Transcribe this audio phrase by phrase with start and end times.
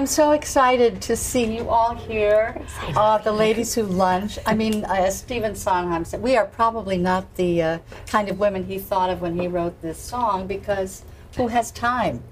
[0.00, 2.58] Am so excited to see you all here.
[2.96, 4.38] Uh, the ladies who lunch.
[4.46, 8.38] I mean, uh, as Stephen Sondheim said, we are probably not the uh, kind of
[8.38, 11.04] women he thought of when he wrote this song because
[11.36, 12.22] who has time?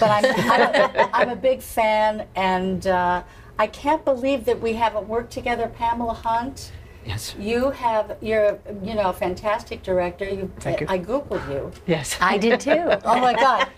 [0.00, 3.22] But I'm, I'm, a, I'm a big fan, and uh,
[3.58, 5.68] I can't believe that we haven't worked together.
[5.68, 6.72] Pamela Hunt.
[7.04, 7.34] Yes.
[7.38, 10.24] You have, you're, you know, a fantastic director.
[10.24, 10.86] You, Thank you.
[10.88, 11.70] I Googled you.
[11.86, 12.16] Yes.
[12.20, 12.90] I did too.
[13.04, 13.68] Oh my God!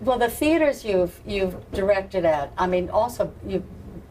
[0.00, 2.52] Well, the theaters you've you've directed at.
[2.56, 3.62] I mean, also you,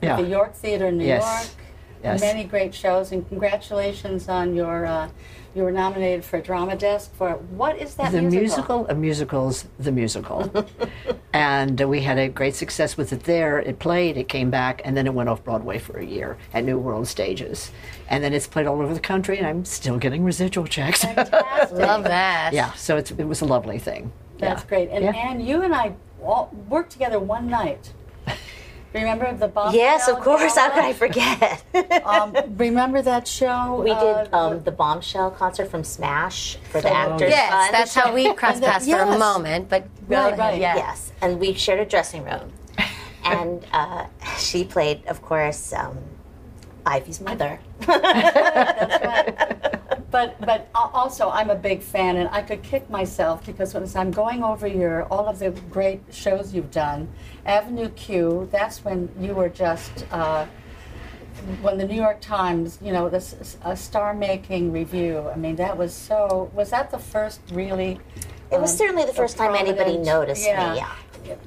[0.02, 0.18] Yeah.
[0.22, 1.24] the York Theater in New Yes.
[1.24, 1.66] York.
[2.04, 2.22] Yes.
[2.22, 4.86] Many great shows, and congratulations on your.
[4.86, 5.10] Uh,
[5.56, 8.40] you were nominated for a Drama Desk for what is that the musical?
[8.40, 10.66] musical of musicals, the musical.
[11.34, 13.60] and uh, we had a great success with it there.
[13.60, 16.64] It played, it came back, and then it went off Broadway for a year at
[16.64, 17.72] New World Stages.
[18.10, 21.04] And then it's played all over the country, and I'm still getting residual checks.
[21.04, 21.78] Fantastic.
[21.78, 22.52] Love that.
[22.54, 24.12] yeah, so it's, it was a lovely thing.
[24.40, 24.70] That's Yeah.
[24.70, 24.90] great.
[24.90, 25.12] And Yeah.
[25.12, 27.94] Anne, you and I all worked together one night.
[28.92, 29.72] Remember the bomb?
[29.76, 30.58] Yes, of course.
[30.58, 31.64] How could I forget?
[32.06, 33.82] Um, remember that show?
[33.84, 37.30] we uh, did um, the bombshell concert from Smash for the actors.
[37.30, 37.74] Yes, Fund.
[37.74, 39.70] that's how we crossed paths for a moment.
[39.70, 40.60] But go Right, ahead, right.
[40.60, 40.76] yeah.
[40.76, 42.52] Yes, and we shared a dressing room.
[43.24, 44.06] and uh,
[44.40, 45.98] she played, of course, um,
[46.86, 47.60] Ivy's mother.
[47.86, 49.69] That's right.
[50.12, 54.12] But but also I'm a big fan, and I could kick myself because as I'm
[54.12, 57.08] going over your all of the great shows you've done,
[57.46, 58.50] Avenue Q.
[58.52, 60.06] That's when you were just.
[60.12, 60.46] Uh,
[61.62, 65.30] when the New York Times, you know, this a star-making review.
[65.30, 66.52] I mean, that was so.
[66.54, 68.00] Was that the first really?
[68.52, 70.96] It was um, certainly the first time anybody noticed me, yeah.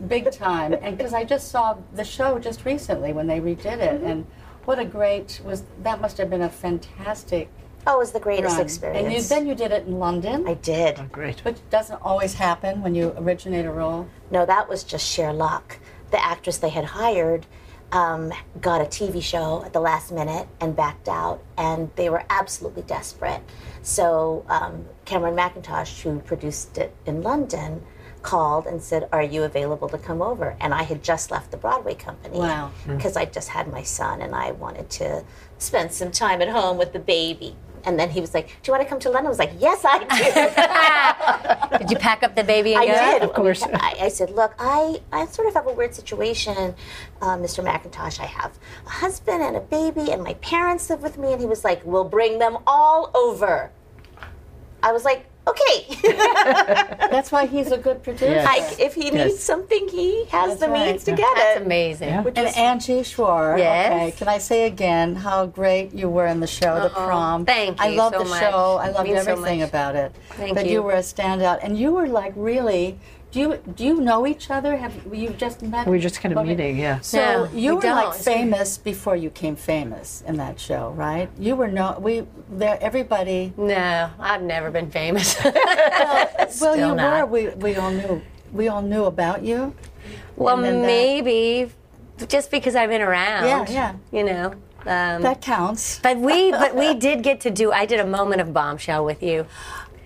[0.06, 0.72] big time.
[0.72, 4.06] And because I just saw the show just recently when they redid it, Mm-hmm.
[4.06, 4.26] and
[4.64, 7.50] what a great was that must have been a fantastic
[7.86, 8.64] Oh, it was the greatest run.
[8.64, 9.04] experience.
[9.06, 11.10] And you, then you did it in London, I did.
[11.10, 11.44] Great.
[11.44, 14.06] which doesn't always happen when you originate a role.
[14.30, 15.78] No, that was just sheer luck.
[16.12, 17.46] The actress they had hired
[17.90, 22.24] um, got a TV show at the last minute and backed out, and they were
[22.30, 23.42] absolutely desperate.
[23.82, 27.82] So um, Cameron Mackintosh, who produced it in London,
[28.22, 31.56] called and said, "Are you available to come over?" And I had just left the
[31.56, 32.70] Broadway company Wow.
[32.86, 35.24] because I just had my son, and I wanted to
[35.58, 37.56] spend some time at home with the baby.
[37.84, 39.52] And then he was like, "Do you want to come to London?" I was like,
[39.58, 39.98] "Yes, I
[41.70, 42.92] do." Did you pack up the baby and I go?
[42.92, 43.22] did.
[43.22, 43.62] Of course.
[43.62, 46.74] I, I said, look, I, I sort of have a weird situation,
[47.20, 47.64] uh, Mr.
[47.64, 48.20] Mackintosh.
[48.20, 51.32] I have a husband and a baby, and my parents live with me.
[51.32, 53.70] And he was like, we'll bring them all over.
[54.82, 55.96] I was like, okay.
[57.10, 58.26] That's why he's a good producer.
[58.32, 58.46] Yes.
[58.78, 59.14] I, if he Yes.
[59.32, 60.86] needs something, he has That's the right.
[60.90, 61.36] means to get That's it.
[61.54, 62.08] That's amazing.
[62.08, 62.22] Yeah.
[62.22, 63.92] Which And was- Angie Schworer, Yes.
[63.92, 67.06] okay, can I say again how great you were in the show, The Uh-oh.
[67.06, 67.44] Prom?
[67.46, 67.86] Thank you.
[67.86, 68.40] I love so the much.
[68.40, 68.78] show.
[68.80, 70.14] I loved Means so everything about it.
[70.30, 70.54] Thank you.
[70.54, 70.82] but you.
[70.82, 72.98] were a standout, and you were like really.
[73.32, 74.76] Do you do you know each other?
[74.76, 75.86] Have you just met?
[75.86, 77.00] We were just kind of meeting, yeah.
[77.00, 78.16] So No, you we were like don't.
[78.16, 81.30] famous before you came famous in that show, right?
[81.38, 81.98] You were no.
[81.98, 82.78] We there.
[82.82, 83.54] Everybody.
[83.56, 85.36] No, I've never been famous.
[85.44, 87.30] Well, Still you not.
[87.30, 87.32] were.
[87.34, 88.20] We we all knew.
[88.52, 89.74] We all knew about you.
[90.36, 91.70] well, And then that- maybe
[92.28, 93.46] just because I've been around.
[93.46, 93.94] Yeah, yeah.
[94.12, 94.46] You know.
[94.84, 96.00] Um, That counts.
[96.02, 97.70] but we, but we did get to do.
[97.70, 99.46] I did a moment of bombshell with you,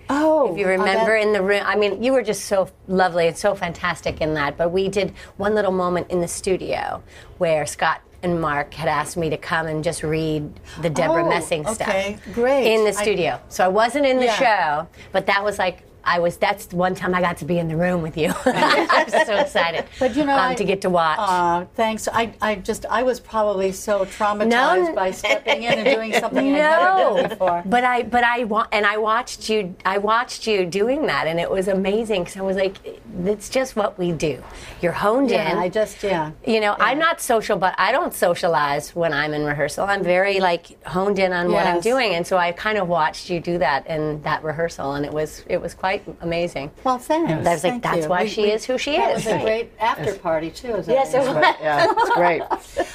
[0.09, 1.63] Oh, if you remember in the room.
[1.65, 4.57] I mean, you were just so lovely and so fantastic in that.
[4.57, 7.03] But we did one little moment in the studio
[7.37, 10.51] where Scott and Mark had asked me to come and just read
[10.81, 11.81] the Deborah Oh, Messing stuff.
[11.81, 12.73] okay, great.
[12.73, 13.39] In the I- studio.
[13.49, 14.35] so I wasn't in the Yeah.
[14.81, 15.83] show, but that was like.
[16.07, 16.37] I was.
[16.37, 18.33] That's one time I got to be in the room with you.
[18.45, 19.85] I was so excited.
[19.99, 21.19] But you know, um, I- to get to watch.
[21.19, 22.07] Aw, thanks.
[22.07, 24.93] I, I just, I was probably so traumatized No.
[24.95, 27.63] by stepping in and doing something I'd never done before.
[27.65, 29.75] But I, but I wa- and I watched you.
[29.85, 32.77] I watched you doing that, and it was amazing because I was like,
[33.25, 34.41] "It's just what we do."
[34.81, 35.57] You're honed yeah, in.
[35.57, 36.31] I just, yeah.
[36.45, 39.85] you know, I'm not social, but I don't socialize when I'm in rehearsal.
[39.85, 43.29] I'm very like honed in on what I'm doing, and so I kind of watched
[43.29, 46.71] you do that in that rehearsal, and it was it was quite amazing.
[46.83, 47.31] Well, thanks.
[47.31, 48.09] I was like, Thank that's you.
[48.09, 49.25] why We- she we- is who she That is.
[49.25, 50.73] was a great after party too.
[50.75, 51.39] As I Yes, it remember.
[51.41, 51.55] was.
[51.61, 52.41] Yeah, it's great.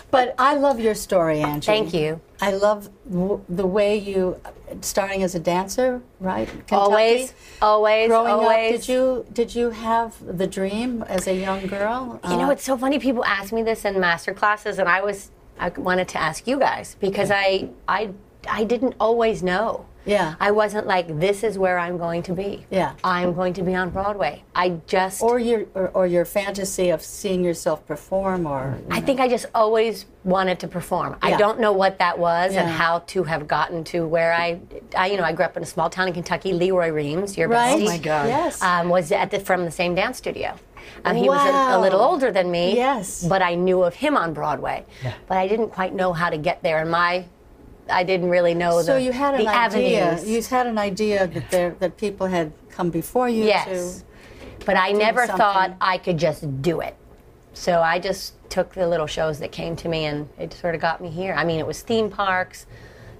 [0.11, 1.65] But I love your story, Angie.
[1.67, 2.21] Thank you.
[2.43, 4.39] I love w- the way you,
[4.83, 6.47] starting as a dancer, right?
[6.49, 6.75] Kentucky.
[6.75, 8.75] Always, always, Growing always.
[8.75, 12.21] up, did you did you have the dream as a young girl?
[12.29, 12.99] You know, Uh, it's so funny.
[12.99, 16.59] People ask me this in master classes, and I was I wanted to ask you
[16.59, 18.11] guys because I I
[18.51, 19.87] I didn't always know.
[20.05, 20.35] Yeah.
[20.41, 22.67] I wasn't like this is where I'm going to be.
[22.71, 22.95] Yeah.
[23.05, 24.45] I'm going to be on Broadway.
[24.55, 29.21] I just or your or, or your fantasy of seeing yourself perform, or I think
[29.21, 31.17] I just always wanted to perform.
[31.23, 34.61] I don't know what that was and how to have gotten to where I,
[34.97, 36.53] I, you know, I grew up in a small town in Kentucky.
[36.53, 37.79] Lee Roy Reams, your right?
[37.79, 38.29] bestie, my God.
[38.29, 38.63] Yes.
[38.63, 40.55] um, was at the, from the same dance studio.
[41.05, 42.77] Um, he was a, a little older than me.
[42.77, 43.25] Yes.
[43.27, 44.85] But I knew of him on Broadway.
[45.27, 46.81] But I didn't quite know how to get there.
[46.81, 47.25] And my,
[47.93, 50.05] I didn't really know so the, you had an idea.
[50.05, 50.29] avenues.
[50.29, 54.05] You had an idea that there that people had come before you Yes.
[54.65, 55.37] But I never something.
[55.39, 56.97] thought I could just do it.
[57.53, 60.81] So I just took the little shows that came to me and it sort of
[60.81, 61.35] got me here.
[61.35, 62.67] I mean, it was theme parks,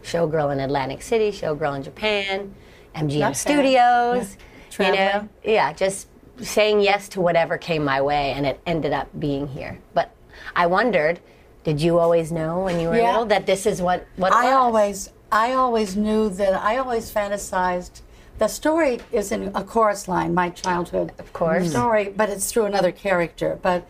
[0.03, 2.55] Showgirl in Atlantic City, Showgirl in Japan,
[2.95, 3.37] MGM Not.
[3.37, 4.37] Studios.
[4.79, 4.87] Yeah.
[4.87, 6.09] You know, yeah, just
[6.41, 9.79] saying yes to whatever came my way and it ended up being here.
[9.95, 10.15] But
[10.57, 11.21] I wondered,
[11.65, 13.11] did you always know when you were Yeah.
[13.13, 14.53] little that this is what, what I was?
[14.55, 16.55] always, I always knew that.
[16.55, 18.01] I always fantasized.
[18.39, 21.71] The story is in a chorus line, my childhood Of course.
[21.71, 23.59] story, but it's through another character.
[23.63, 23.87] But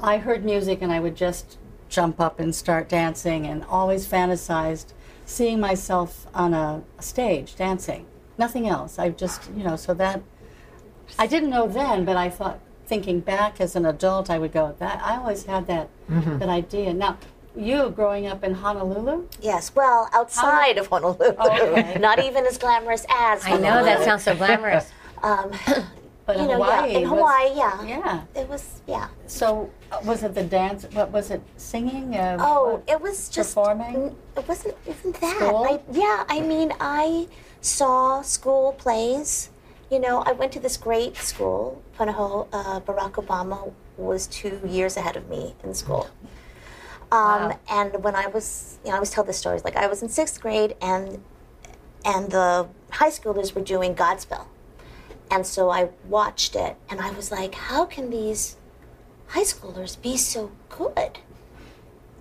[0.00, 1.58] I heard music and I would just
[1.90, 4.86] jump up and start dancing, and always fantasized
[5.26, 8.06] seeing myself on a, a stage dancing.
[8.38, 8.98] Nothing else.
[8.98, 10.22] I just, you know, so that
[11.18, 12.60] I didn't know then, but I thought,
[12.90, 14.64] thinking back as an adult, I would go.
[14.82, 16.38] That I always had that Mm-hmm.
[16.40, 16.92] that idea.
[16.92, 17.12] Now,
[17.56, 19.14] you growing up in Honolulu.
[19.40, 21.34] Yes, well, outside of Honolulu.
[21.46, 21.96] Okay.
[22.08, 24.86] Not even as glamorous as I know that sounds so glamorous.
[26.26, 27.76] But You know, Hawaii yeah, in was- Hawaii, yeah.
[27.92, 28.40] Yeah.
[28.40, 29.08] It was, yeah.
[29.26, 29.46] So
[29.90, 30.80] uh, was it the dance?
[30.92, 31.40] What was it?
[31.56, 32.14] Singing?
[32.14, 34.14] Uh, Oh, what- it was just performing?
[34.36, 35.36] It wasn't even that.
[35.38, 35.64] School?
[35.70, 37.26] I, yeah, I mean, I
[37.62, 39.50] saw school plays.
[39.90, 41.82] You know, I went to this great school.
[41.98, 46.08] Punahou, uh, Barack Obama was two years ahead of me in school.
[47.10, 49.64] Um, And when I was, you know, I always tell this stories.
[49.64, 51.22] Like I was in sixth grade, and
[52.04, 54.46] and the high schoolers were doing Godspell,
[55.30, 58.56] and so I watched it, and I was like, how can these
[59.34, 61.18] high schoolers be so good?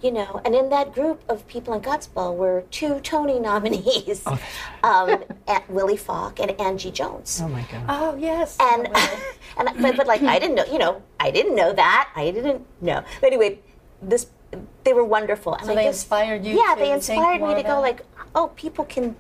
[0.02, 4.26] You know, and in that group of people in Godspell were two Tony nominees,
[4.84, 7.40] um, Aunt Willie Falk and Angie Jones.
[7.44, 7.84] Oh my God.
[7.90, 8.58] Oh yes.
[8.60, 12.10] And Oh, and but, but like I didn't know, you know, I didn't know that.
[12.16, 13.04] I didn't know.
[13.22, 13.60] But anyway,
[14.02, 14.28] this
[14.84, 15.54] they were wonderful.
[15.56, 17.80] And So I they just- inspired you Yeah, to they think inspired me to go
[17.82, 18.04] like,
[18.36, 19.16] oh, people can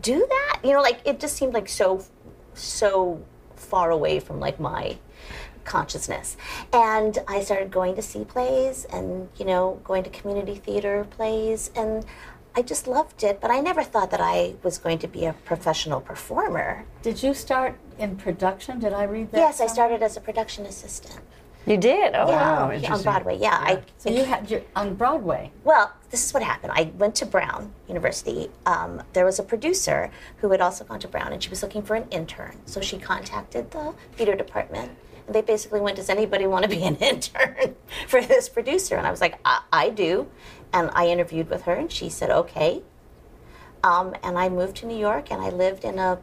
[0.00, 0.60] do that.
[0.64, 2.04] You know, like it just seemed like so
[2.54, 3.22] so
[3.56, 4.96] far away from like my
[5.70, 6.36] consciousness.
[6.72, 11.70] And I started going to see plays and, you know, going to community theater plays
[11.76, 12.04] and
[12.56, 15.34] I just loved it, but I never thought that I was going to be a
[15.44, 16.84] professional performer.
[17.02, 18.80] Did you start in production?
[18.80, 19.38] Did I read that?
[19.38, 21.20] Yes, I started as a production assistant.
[21.66, 22.14] You did?
[22.14, 23.02] Oh, Yeah, Wow, yeah, on.
[23.02, 23.38] Broadway.
[23.38, 25.52] Yeah, I So you had your on Broadway.
[25.62, 26.72] Well, this is what happened.
[26.74, 28.50] I went to Brown University.
[28.66, 31.82] Um, there was a producer who had also gone to Brown, and she was looking
[31.82, 32.56] for an intern.
[32.64, 36.82] So she contacted the theater department, and they basically went, "Does anybody want to be
[36.84, 37.76] an intern
[38.08, 40.28] for this producer?" And I was like, "I, I do,"
[40.72, 42.82] and I interviewed with her, and she said, "Okay."
[43.82, 46.18] Um, and I moved to New York, and I lived in a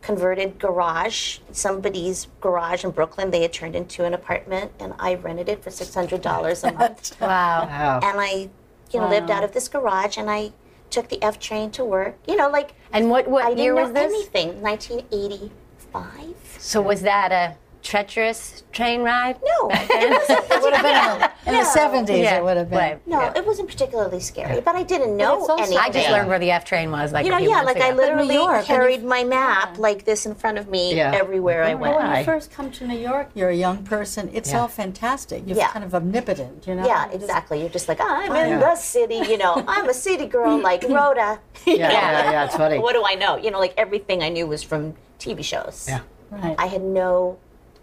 [0.00, 3.30] converted garage, somebody's garage in Brooklyn.
[3.30, 6.72] They had turned into an apartment, and I rented it for six hundred dollars a
[6.80, 7.64] month wow.
[7.66, 8.00] Wow.
[8.02, 8.48] and I,
[8.92, 10.52] you know, lived out of this garage, and I
[10.90, 12.16] took the F train to work.
[12.26, 14.14] You know, like And what, what I year didn't was know this?
[14.14, 14.62] anything.
[14.62, 16.34] 1985.
[16.58, 19.36] So was that a treacherous train ride?
[19.42, 21.78] No, It would have been in the, the
[22.12, 22.78] 70s, Yeah, it would have been.
[22.78, 23.06] right.
[23.06, 25.78] no, it wasn't particularly scary, but I didn't know it's anything.
[25.78, 27.74] I just learned where the F train was like you a know, few yeah, months
[27.80, 31.12] like I literally York, carried my map like this in front of me Yeah.
[31.14, 31.96] everywhere I went.
[31.96, 34.30] When you first come to New York, you're a young person.
[34.32, 34.60] It's Yeah.
[34.62, 35.44] all fantastic.
[35.46, 35.68] You're Yeah.
[35.68, 36.86] kind of omnipotent, you know?
[36.86, 37.60] Yeah, exactly.
[37.60, 38.58] You're just like, I'm in yeah.
[38.58, 41.40] the city, you know, I'm a city girl like Rhoda.
[41.66, 42.78] Yeah, yeah, yeah, it's funny.
[42.78, 43.36] What do I know?
[43.36, 45.86] You know, like everything I knew was from TV shows.
[45.88, 46.00] Yeah.
[46.30, 46.54] Right.
[46.58, 47.38] I had no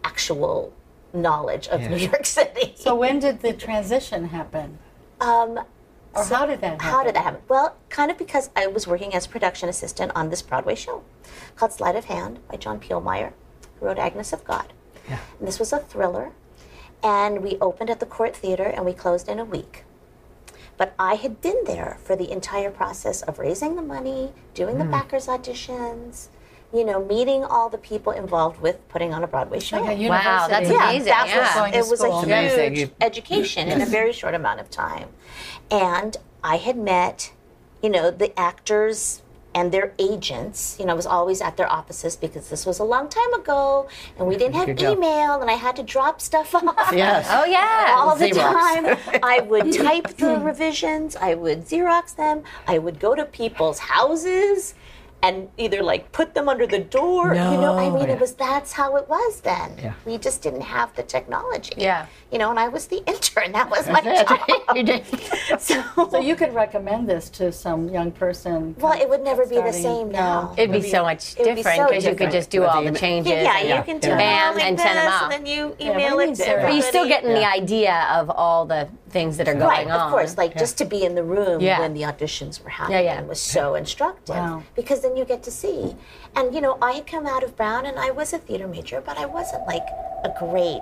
[0.09, 0.71] actual
[1.13, 1.87] knowledge of Yeah.
[1.89, 2.73] New York City.
[2.77, 4.77] so when did the transition happen?
[5.19, 5.51] um,
[6.13, 6.87] Or how did that happen?
[6.93, 7.41] How did that happen?
[7.49, 11.03] Well, kind of because I was working as production assistant on this Broadway show
[11.57, 13.31] called Sleight of Hand by John Pielmeier,
[13.79, 14.67] who wrote Agnes of God.
[15.09, 15.19] Yeah.
[15.39, 16.31] And this was a thriller,
[17.03, 19.83] and we opened at the Cort Theater and we closed in a week.
[20.77, 24.83] But I had been there for the entire process of raising the money, doing Hmm.
[24.83, 26.27] the backers auditions,
[26.75, 29.79] you know, meeting all the people involved with putting on a Broadway show.
[29.81, 30.69] Like a Wow, that's.
[30.69, 31.39] Yeah, amazing, that yeah.
[31.41, 32.19] was Going to it was school.
[32.19, 35.09] a huge You- education in a very short amount of time,
[35.71, 37.31] and I had met,
[37.81, 39.21] you know, the actors
[39.53, 40.75] and their agents.
[40.77, 43.87] You know, I was always at their offices because this was a long time ago,
[44.17, 44.97] and we didn't have Good job.
[44.97, 46.91] email, and I had to drop stuff off.
[46.91, 47.25] Yes.
[47.31, 47.95] Oh yeah.
[47.97, 48.51] All the Xerox.
[48.51, 51.15] time, I would type the revisions.
[51.15, 52.43] I would Xerox them.
[52.67, 54.75] I would go to people's houses
[55.23, 57.29] and either like put them under the door.
[57.33, 59.71] You know, I mean, it was that's how it was then.
[59.81, 59.93] Yeah.
[60.05, 61.73] We just didn't have the technology.
[61.77, 62.05] Yeah.
[62.31, 63.51] You know, and I was the intern.
[63.53, 64.39] That was my That's job.
[64.75, 65.03] You did.
[65.59, 68.75] So, So you could recommend this to some young person.
[68.79, 70.19] well, it would never be the same no.
[70.19, 70.55] now.
[70.57, 72.83] It'd be so much it would be different so because you could just do all
[72.83, 73.31] the the changes.
[73.31, 75.23] yeah, and- you can do Bam, it like and this, send 'em out.
[75.23, 76.47] and then you email we it to Xerox.
[76.47, 76.65] everybody.
[76.65, 80.07] But you're still getting the idea of all the things that are going right, on.
[80.07, 81.79] of course, like just to be in the room Yeah.
[81.79, 83.21] when the auditions were happening yeah.
[83.21, 84.63] was so instructive Wow.
[84.75, 85.95] because then you get to see.
[86.35, 88.99] And you know, I had come out of Brown and I was a theater major,
[88.99, 89.87] but I wasn't like
[90.25, 90.81] a great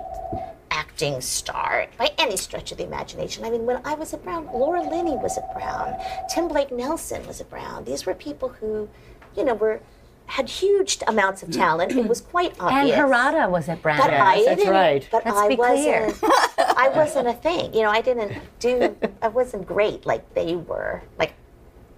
[0.72, 3.44] acting star by any stretch of the imagination.
[3.44, 5.94] I mean, when I was at Brown, Laura Linney was at Brown,
[6.28, 7.84] Tim Blake Nelson was at Brown.
[7.84, 8.88] These were people who,
[9.36, 9.78] you know, were
[10.26, 11.92] had huge amounts of talent.
[11.92, 12.96] It was quite obvious.
[12.96, 13.22] and obvious.
[13.24, 13.98] Harada was at Brown.
[13.98, 14.72] But I Yes, that's didn't.
[14.72, 15.08] right.
[15.12, 16.20] But Let's I be wasn't.
[16.58, 17.74] I wasn't a thing.
[17.74, 18.96] You know, I didn't do.
[19.22, 21.02] I wasn't great like they were.
[21.18, 21.34] Like,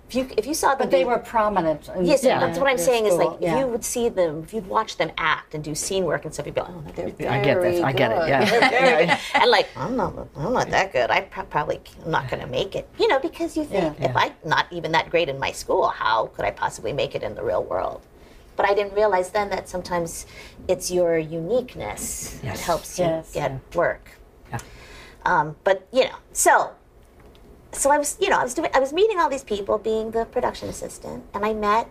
[0.09, 1.88] if you if you saw them, But they do- were prominent.
[1.97, 3.06] in- Yes, in that's what I'm your saying.
[3.06, 3.59] Is like yeah.
[3.61, 6.47] you would see them, if you'd watch them act and do scene work and stuff,
[6.47, 7.80] you'd be like, oh, they're very I get this.
[7.83, 8.18] I get it.
[8.18, 8.28] good.
[8.28, 8.61] Yeah.
[9.06, 9.18] Yeah.
[9.42, 11.11] And like, I'm not, I'm not that good.
[11.11, 12.88] I pro- probably, I'm not going to make it.
[13.00, 14.11] You know, because you think Yeah.
[14.11, 17.23] if I'm not even that great in my school, how could I possibly make it
[17.25, 18.02] in the real world?
[18.57, 20.27] But I didn't realize then that sometimes
[20.67, 23.33] it's your uniqueness that helps you Yes.
[23.33, 24.11] get work.
[24.51, 24.59] Yeah.
[25.25, 26.73] Um, but you know, so
[27.73, 30.11] so I was, you know, I was doing, I was meeting all these people, being
[30.13, 31.89] the production assistant, and I met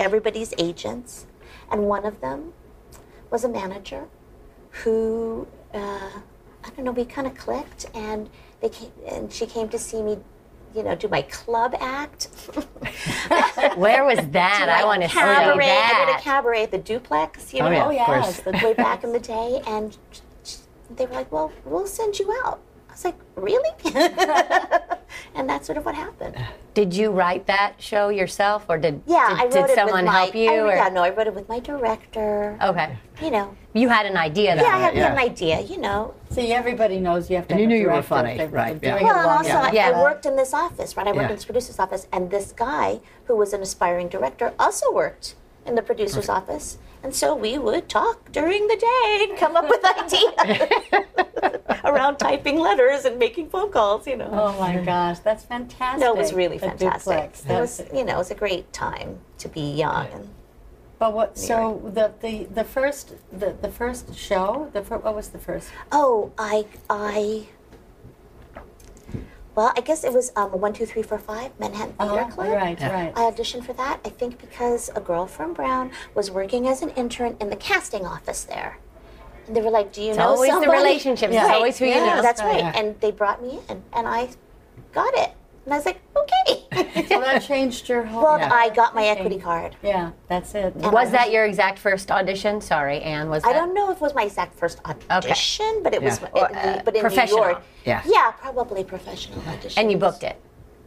[0.00, 1.26] everybody's agents,
[1.70, 2.52] and one of them
[3.30, 4.08] was a manager
[4.70, 5.78] who, uh,
[6.64, 8.28] I don't know, we kind of clicked, and
[8.60, 10.18] they came, and she came to see me,
[10.74, 12.28] you know, do my club act.
[13.76, 14.68] Where was that?
[14.68, 15.66] I want to see cabaret.
[15.68, 18.40] I did a cabaret at the duplex, you Oh, know, yeah, Oh, yes.
[18.40, 19.96] the- way back in the day, and
[20.96, 23.68] they were like, "Well, we'll send you out." I was like, "Really?"
[25.34, 26.36] and that's sort of what happened.
[26.74, 30.04] Did you write that show yourself, or did Yeah, did, I wrote did it someone
[30.04, 30.50] with my, help you?
[30.50, 30.74] I, or?
[30.76, 32.56] yeah, no, I wrote it with my director.
[32.62, 34.62] Okay, You know, you had an idea though.
[34.62, 35.60] yeah, I had, we had an idea.
[35.60, 37.54] You know, See, everybody knows you have to.
[37.54, 38.08] And have you a knew you were director.
[38.08, 38.98] funny, They've right, been yeah.
[38.98, 39.64] doing well, it and also enough.
[39.64, 39.90] I, Yeah.
[39.90, 41.06] I worked in this office, right?
[41.06, 41.28] I worked Yeah.
[41.30, 45.34] in this producer's office, and this guy who was an aspiring director also worked
[45.66, 46.78] in the producer's office.
[47.02, 50.68] And so we would talk during the day and come up with ideas
[51.84, 54.28] around typing letters and making phone calls, you know.
[54.32, 56.00] Oh my gosh, that's fantastic.
[56.00, 57.12] no, it was really The fantastic.
[57.14, 57.44] duplex.
[57.46, 60.06] It was, you know, it was a great time to be young.
[60.08, 60.28] And
[60.98, 61.38] But what?
[61.38, 64.68] So the the the first the the first show.
[64.72, 65.68] The fir- what was the first?
[65.92, 67.46] oh, I I.
[69.54, 72.48] Well, I guess it was um, one, two, three, four, five Manhattan Theater Uh-huh, Club.
[72.52, 73.12] Right, right.
[73.16, 73.98] I auditioned for that.
[74.04, 78.06] I think because a girl from Brown was working as an intern in the casting
[78.06, 78.78] office there,
[79.48, 81.32] and they were like, "Do you It's know always the somebody?" relationships.
[81.34, 81.54] It's Right.
[81.56, 82.22] always who you yeah, know.
[82.22, 82.58] That's right.
[82.58, 82.72] Yeah.
[82.78, 84.28] And they brought me in, and I
[84.92, 85.32] got it.
[85.68, 88.22] And I was like, "Okay." so that changed your whole.
[88.22, 89.26] well, I got my thinking.
[89.26, 89.76] equity card.
[89.82, 90.74] Yeah, that's it.
[90.76, 92.62] Was that your exact first audition?
[92.62, 93.28] Sorry, Anne.
[93.28, 93.50] Was that?
[93.50, 96.20] I don't know if it was my exact first audition, but it was.
[96.22, 96.26] Yeah.
[96.26, 97.40] It, Or, uh, but in professional.
[97.40, 98.02] New York, Yeah.
[98.06, 99.78] yeah, probably professional audition.
[99.78, 100.40] And you booked it.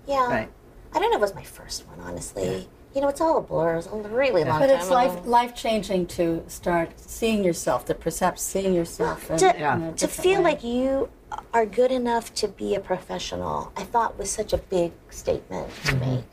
[0.07, 0.27] Yeah.
[0.27, 0.49] Right.
[0.95, 2.43] I don't know if it was my first one, honestly.
[2.51, 2.63] Yeah.
[2.95, 3.75] You know, it's all a blur.
[3.75, 5.29] It's a really long But time But it's life ago.
[5.29, 9.29] life changing to start seeing yourself, to perhaps seeing yourself.
[9.29, 10.51] in- to, in a to feel way.
[10.51, 11.07] like you
[11.53, 15.93] are good enough to be a professional, I thought was such a big statement to
[15.93, 16.15] Mm-hmm.
[16.15, 16.25] make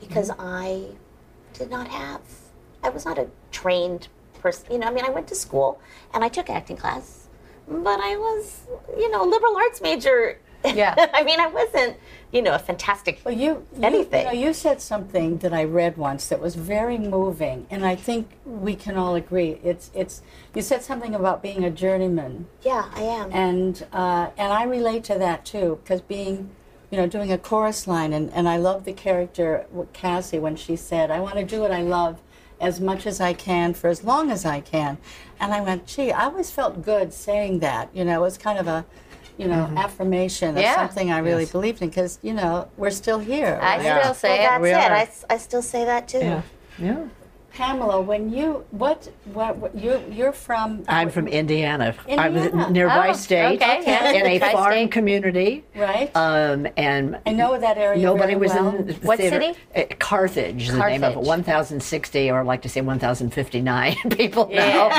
[0.00, 0.86] because I
[1.54, 2.20] did not have,
[2.82, 4.08] I was not a trained
[4.40, 4.70] person.
[4.72, 5.80] You know, I mean, I went to school
[6.14, 7.28] and I took acting class,
[7.68, 8.60] but I was,
[8.96, 10.38] you know, a liberal arts major.
[10.64, 10.94] Yeah.
[11.14, 11.96] I mean, I wasn't,
[12.32, 14.26] you know, a fantastic Well, you, you, anything.
[14.26, 17.96] You, know, you said something that I read once that was very moving, and I
[17.96, 19.60] think we can all agree.
[19.62, 20.22] It's it's.
[20.54, 23.32] You said something about being a journeyman, yeah, I am.
[23.32, 26.50] and uh, and I relate to that too, because being,
[26.90, 30.74] you know, doing a chorus line, and and I love the character Cassie when she
[30.76, 32.20] said, "I want to do what I love."
[32.58, 34.96] As much as I can for as long as I can.
[35.38, 37.90] And I went, gee, I always felt good saying that.
[37.94, 38.86] You know, it was kind of a,
[39.38, 39.78] you know, mm-hmm.
[39.78, 40.76] affirmation of Yeah.
[40.76, 43.58] something I really believed in because, you know, we're still here.
[43.62, 44.02] I right?
[44.02, 44.90] still say well, that's it.
[44.90, 44.96] are.
[44.96, 46.18] I, s- I still say that too.
[46.18, 46.42] Yeah.
[46.78, 47.04] Yeah.
[47.60, 50.84] Pamela, when you what what, what you you're from?
[50.88, 51.94] I'm from Indiana.
[52.06, 52.70] I was Indiana.
[52.70, 54.10] nearby Oh, state okay, yeah.
[54.10, 54.52] in a Tri-state.
[54.52, 55.64] farm community.
[55.74, 56.14] Right.
[56.14, 58.02] Um, and I know that area.
[58.02, 58.76] Nobody very was well.
[58.76, 59.40] in the What theater.
[59.40, 59.58] city?
[59.74, 61.18] Uh, Carthage, the name of it.
[61.20, 64.90] 1,060, or I like to say 1,059 people know.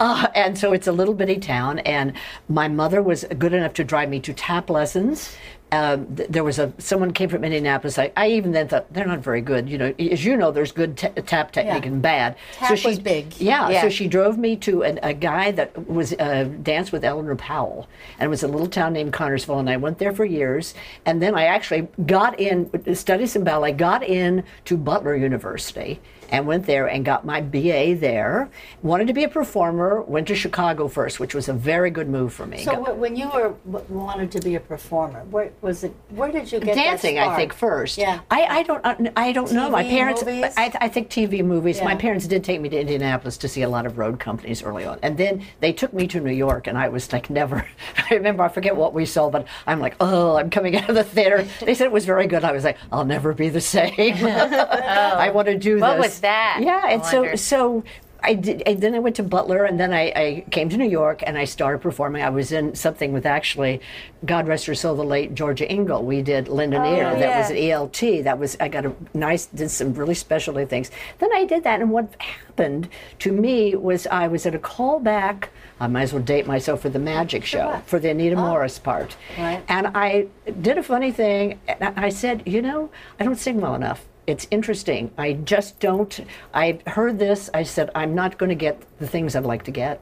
[0.00, 1.78] Uh, and so it's a little bitty town.
[1.80, 2.12] And
[2.48, 5.36] my mother was good enough to drive me to tap lessons.
[5.72, 7.98] Um, th- there was a someone came from Indianapolis.
[7.98, 9.68] I, I even then thought they're not very good.
[9.68, 11.90] You know, as you know, there's good ta tap technique Yeah.
[11.92, 12.36] and bad.
[12.54, 13.36] Tap was big.
[13.40, 13.82] Yeah, Yeah.
[13.82, 17.88] So she drove me to an, a guy that was uh, danced with Eleanor Powell,
[18.18, 20.74] and it was a little town named Connersville, and I went there for years.
[21.06, 26.00] And then I actually got in, studied some ballet, got in to Butler University,
[26.30, 28.48] and went there and got my BA there.
[28.82, 30.02] Wanted to be a performer.
[30.02, 32.58] Went to Chicago first, which was a very good move for me.
[32.64, 33.54] So Got- when you were
[33.88, 35.94] wanted to be a performer, where was it?
[36.10, 38.20] Where did you get that dancing i think first Yeah.
[38.30, 40.52] i, I don't uh, i don't know my parents movies?
[40.56, 43.68] I, I think tv movies my parents did take me to indianapolis to see a
[43.68, 46.76] lot of road companies early on and then they took me to new york and
[46.78, 47.64] i was like never
[48.10, 50.94] i remember i forget what we saw but i'm like oh i'm coming out of
[50.94, 53.60] the theater they said it was very good i was like i'll never be the
[53.60, 53.92] same
[54.26, 56.60] i want to do What this was that?
[56.62, 57.84] yeah and so so
[58.22, 60.88] I did, and then I went to Butler, and then I, I came to New
[60.88, 62.22] York, and I started performing.
[62.22, 63.80] I was in something with actually,
[64.24, 66.04] God rest her soul, the late Georgia Engel.
[66.04, 67.14] We did Linda oh, Neer.
[67.14, 68.24] That was at ELT.
[68.24, 70.90] That was I got a nice, did some really specialty things.
[71.18, 72.88] Then I did that, and what happened
[73.20, 75.48] to me was I was at a callback.
[75.78, 77.86] I might as well date myself for the Magic Show what?
[77.86, 78.40] for the Anita oh.
[78.40, 79.62] Morris part, Right.
[79.68, 80.26] and I
[80.60, 81.58] did a funny thing.
[81.66, 84.06] And I said, you know, I don't sing well enough.
[84.30, 85.10] It's interesting.
[85.18, 86.20] I just don't.
[86.54, 87.50] I heard this.
[87.52, 90.00] I said, I'm not going to get the things I'd like to get.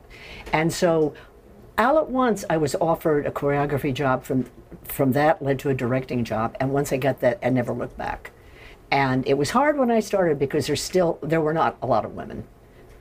[0.52, 1.14] And so,
[1.78, 4.24] all at once, I was offered a choreography job.
[4.24, 4.44] From,
[4.84, 6.54] from that, led to a directing job.
[6.60, 8.32] And once I got that, I never looked back.
[8.90, 12.04] And it was hard when I started because there's still, there were not a lot
[12.04, 12.44] of women.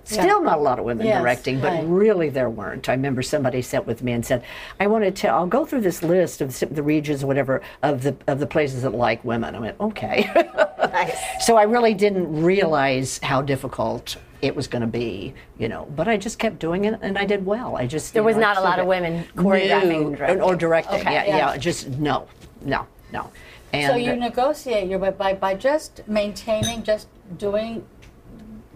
[0.08, 1.84] Still not a lot of women Yes, directing, but right.
[1.86, 2.88] really there weren't.
[2.88, 4.44] I remember somebody sat with me and said,
[4.80, 5.36] "I want to tell.
[5.36, 8.94] I'll go through this list of the regions, whatever, of the of the places that
[8.94, 10.30] like women." I went, "Okay."
[10.78, 11.46] Nice.
[11.46, 15.86] so I really didn't realize how difficult it was going to be, you know.
[15.96, 17.76] But I just kept doing it, and I did well.
[17.76, 20.42] I just There was know, not a lot of women choreographing and directing.
[20.42, 21.00] or directing.
[21.02, 21.12] Okay.
[21.14, 21.38] yeah, Yeah.
[21.38, 22.28] yeah, Just no,
[22.62, 23.30] no, no.
[23.74, 27.84] And So you negotiate your by by just maintaining, just doing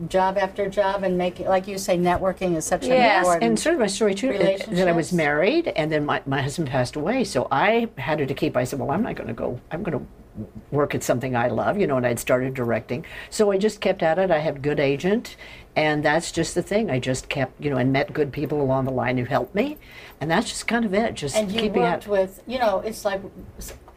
[0.08, 3.44] job after job, and making, like you say, networking is such an Yes, important.
[3.44, 6.70] and sort of my story too that I was married and then my, my husband
[6.70, 7.24] passed away.
[7.24, 10.00] So I had to keep I said well I'm not going to go I'm going
[10.00, 10.06] to
[10.72, 13.06] work at something I love you know and I'd started directing.
[13.30, 14.32] So I just kept at it.
[14.32, 15.36] I had a good agent
[15.76, 16.90] and that's just the thing.
[16.90, 19.78] I just kept you know and met good people along the line who helped me
[20.20, 22.80] and that's just kind of it just and you keeping worked at with, you know,
[22.80, 23.22] it's like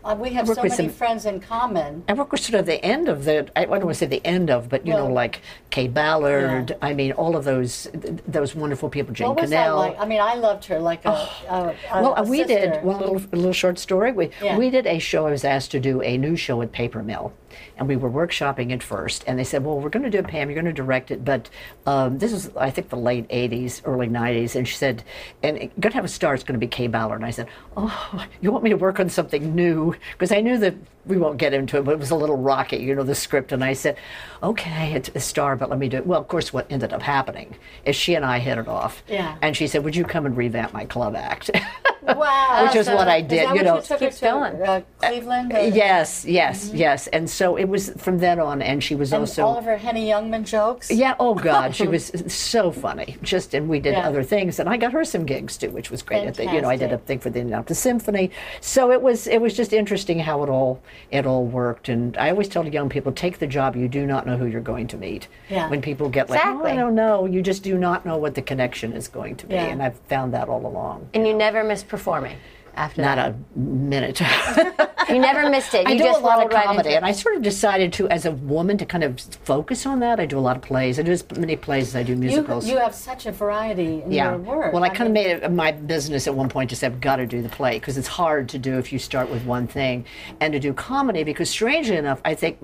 [0.05, 2.05] uh, we have so many some- friends in common.
[2.09, 3.49] I work with sort of the end of the.
[3.57, 5.40] I don't want to say the end of, but you know, like
[5.71, 6.71] Kaye Ballard.
[6.71, 6.77] yeah.
[6.83, 9.14] I mean, all of those th- those wonderful people.
[9.14, 9.79] Jane What was that Cannell.
[9.79, 9.99] like?
[9.99, 12.55] I mean, I loved her like a, a, a Well, a we sister.
[12.73, 14.12] did one little a little short story.
[14.12, 14.57] We Yeah.
[14.59, 15.27] we did a show.
[15.27, 17.33] I was asked to do a new show at Paper Mill,
[17.77, 19.25] and we were workshopping it first.
[19.27, 20.49] And they said, "Well, we're going to do it, Pam.
[20.49, 21.49] You're going to direct it." But
[21.87, 24.57] um, this is, I think, the late '80s, early '90s.
[24.57, 25.03] And she said,
[25.43, 26.35] "And it- going to have a star.
[26.35, 29.01] It's going to be Kaye Ballard." And I said, "Oh, you want me to work
[29.01, 30.75] on something new?" Because I knew that
[31.07, 33.53] we won't get into it, but it was a little rocky, you know, the script.
[33.53, 33.97] And I said,
[34.43, 37.03] "Okay, it's a star, but let me do it." Well, of course, what ended up
[37.03, 39.03] happening is she and I hit it off.
[39.09, 39.37] Yeah.
[39.43, 41.51] And she said, "Would you come and revamp my club act?"
[42.07, 43.77] Wow, Which is what I did, you know.
[43.77, 44.61] you took her to, going.
[44.62, 45.55] Uh, Cleveland.
[45.55, 46.77] or- Yes, yes, Mm-hmm.
[46.77, 47.07] yes.
[47.07, 49.47] And so it was from then on, and she was And also.
[49.47, 50.90] all of her Henny Youngman jokes.
[50.90, 53.17] yeah, oh God, she was so funny.
[53.23, 54.07] Just and we did Yeah.
[54.07, 56.27] other things, and I got her some gigs too, which was great.
[56.27, 59.27] At the, you know, I did a thing for the Indianapolis Symphony, so it was
[59.27, 61.88] it was just interesting how it all it all worked.
[61.88, 63.76] And I always tell young people, take the job.
[63.76, 65.28] You do not know who you're going to meet.
[65.48, 65.68] Yeah.
[65.70, 68.42] When people get like, oh, I don't know, you just do not know what the
[68.42, 69.66] connection is going to be, Yeah.
[69.66, 71.09] and I've found that all along.
[71.14, 72.37] And you never miss performing
[72.76, 73.34] after Not that.
[73.34, 74.20] a minute.
[75.08, 75.87] You never missed it.
[75.87, 76.94] I You do just a lot of right comedy, it.
[76.96, 80.18] and I sort of decided to, as a woman, to kind of focus on that.
[80.18, 80.98] I do a lot of plays.
[80.98, 82.66] I do as many plays as I do musicals.
[82.66, 84.30] you have such a variety in yeah.
[84.30, 84.72] your work.
[84.72, 87.16] Well, I kind of made it my business at one point to say I've got
[87.16, 90.04] to do the play because it's hard to do if you start with one thing,
[90.40, 92.58] and to do comedy because strangely enough, I think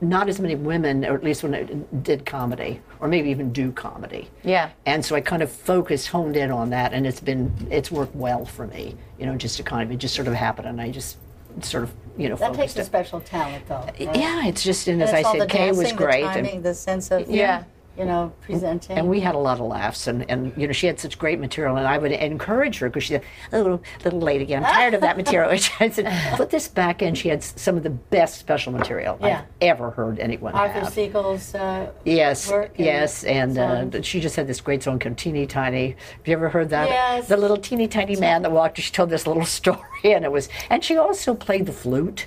[0.00, 1.62] not as many women, or at least when I
[2.02, 4.28] did comedy, or maybe even do comedy.
[4.42, 4.70] Yeah.
[4.84, 8.14] And so I kind of focused, honed in on that, and it's been it's worked
[8.14, 8.94] well for me.
[9.18, 11.16] You know, just to kind of it just sort of happened, and I just
[11.62, 13.76] sort of you know That focused takes a special talent, though.
[13.76, 14.00] right?
[14.00, 16.22] Yeah, it's just and And as I said, Kaye was dancing, great.
[16.22, 17.64] The and- timing, the sense of Yeah.
[17.98, 18.96] You know presenting.
[18.98, 21.38] and we had a lot of laughs, and, and you know she had such great
[21.40, 25.00] material, and I would encourage her because she said, "Oh, little lady, I'm tired of
[25.00, 28.38] that material." Which I said, "Put this back in." She had some of the best
[28.38, 29.40] special material Yeah.
[29.40, 30.92] I've ever heard anyone Arthur have.
[30.92, 31.54] Siegel's.
[31.54, 33.58] Uh, Yes, work and yes, and
[33.96, 36.88] uh, she just had this great song called "Teeny Tiny." Have you ever heard that?
[36.88, 37.28] Yes.
[37.28, 38.78] The little teeny tiny man that walked.
[38.78, 42.26] She told this little story, and it was, and she also played the flute.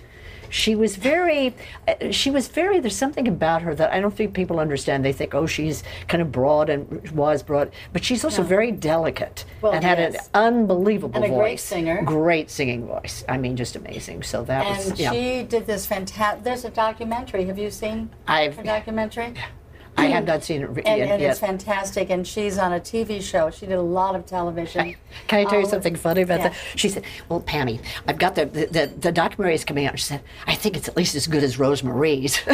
[0.50, 1.56] She was very,
[1.88, 2.80] uh, she was very.
[2.80, 5.06] There's something about her that I don't think people understand.
[5.06, 9.46] They think, oh, she's kind of broad and was broad, but she's also very delicate
[9.62, 11.38] Well, and had an unbelievable And a voice.
[11.40, 12.02] great singer.
[12.04, 13.24] Great singing voice.
[13.30, 14.24] I mean, just amazing.
[14.24, 15.12] So that and was, yeah.
[15.12, 16.44] she did this fantastic.
[16.44, 17.46] There's a documentary.
[17.46, 19.34] Have you seen I've- her documentary?
[19.97, 21.10] I have not seen it re- And, yet.
[21.10, 22.10] and it's fantastic.
[22.10, 23.49] And she's on a TV show.
[23.49, 24.95] She did a lot of television.
[25.28, 26.49] Can I tell you Oh, something funny about yeah.
[26.49, 26.58] that?
[26.75, 30.06] She said, "Well, Pammy, I've got the, the the the documentary is coming out." She
[30.06, 32.39] said, "I think it's at least as good as Rosemarie's."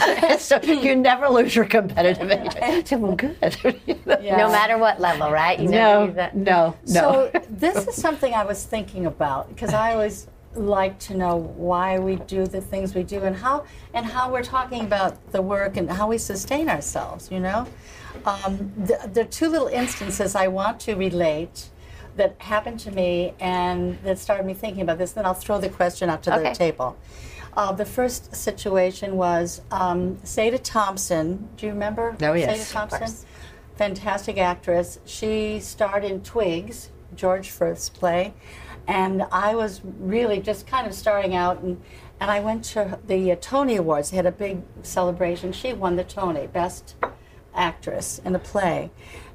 [0.38, 2.56] so you never lose your competitive edge.
[2.62, 3.36] I said, "Well, good."
[3.86, 4.18] You know?
[4.20, 4.36] Yeah.
[4.36, 5.58] No matter what level, right?
[5.58, 6.76] You No, use no, no.
[6.84, 11.98] So this is something I was thinking about because I always like to know why
[11.98, 15.76] we do the things we do and how and how we're talking about the work
[15.76, 17.30] and how we sustain ourselves.
[17.30, 17.66] You know,
[18.24, 21.68] um, th- there are two little instances I want to relate
[22.16, 25.12] that happened to me and that started me thinking about this.
[25.12, 26.96] Then I'll throw the question out to the table.
[27.56, 31.48] Uh, the first situation was um, Sada Thompson.
[31.56, 32.68] Do you remember Oh, yes.
[32.68, 33.26] Sada Thompson?
[33.76, 34.98] fantastic actress.
[35.04, 38.34] She starred in Twigs, George Furth's play,
[38.90, 41.62] and I was really just kind of starting out.
[41.62, 41.80] And,
[42.18, 44.10] and I went to the uh, Tony Awards.
[44.10, 45.52] They had a big celebration.
[45.52, 46.96] She won the Tony, Best
[47.54, 48.90] Actress in a Play,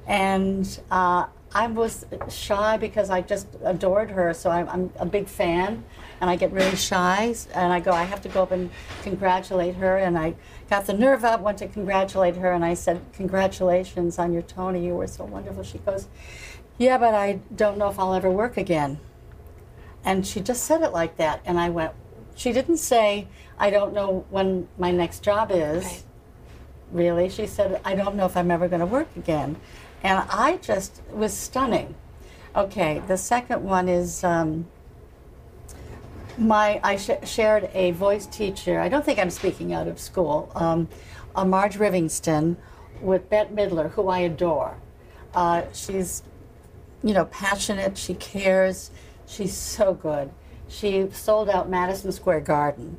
[0.08, 4.34] and uh, I was shy because I just adored her.
[4.34, 5.86] So I'm, I'm a big fan,
[6.20, 7.34] and I get really shy.
[7.54, 8.70] And I go, I have to go up and
[9.04, 9.98] congratulate her.
[9.98, 10.36] And I
[10.70, 14.86] got the nerve up, went to congratulate her, and I said, "Congratulations on your Tony.
[14.86, 16.10] You were so wonderful." She goes,
[16.78, 19.00] "Yeah, but I don't know if I'll ever work again."
[20.06, 21.92] And she just said it like that, and I went.
[22.36, 23.28] She didn't say,
[23.60, 26.04] "I don't know when my next job is." Right.
[26.92, 29.58] Really, she said, "I don't know if I'm ever going to work again,"
[30.04, 31.96] and I just was stunning.
[32.56, 34.24] Okay, the second one is.
[34.24, 34.68] Um,
[36.38, 38.80] my I sh- shared a voice teacher.
[38.80, 40.52] I don't think I'm speaking out of school.
[40.56, 40.88] Um,
[41.36, 42.56] uh, Marge Rivingston
[43.02, 44.78] with Bette Midler, who I adore.
[45.34, 46.24] Uh, she's,
[47.04, 47.98] you know, passionate.
[47.98, 48.92] She cares.
[49.28, 50.32] She's so good.
[50.68, 52.98] She sold out Madison Square Garden,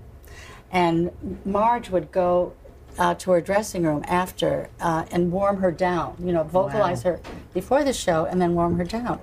[0.71, 1.11] and
[1.45, 2.53] Marge would go
[2.99, 6.17] uh, to her dressing room after uh, and warm her down.
[6.19, 7.21] You know, vocalize her
[7.53, 9.21] before the show and then warm her down.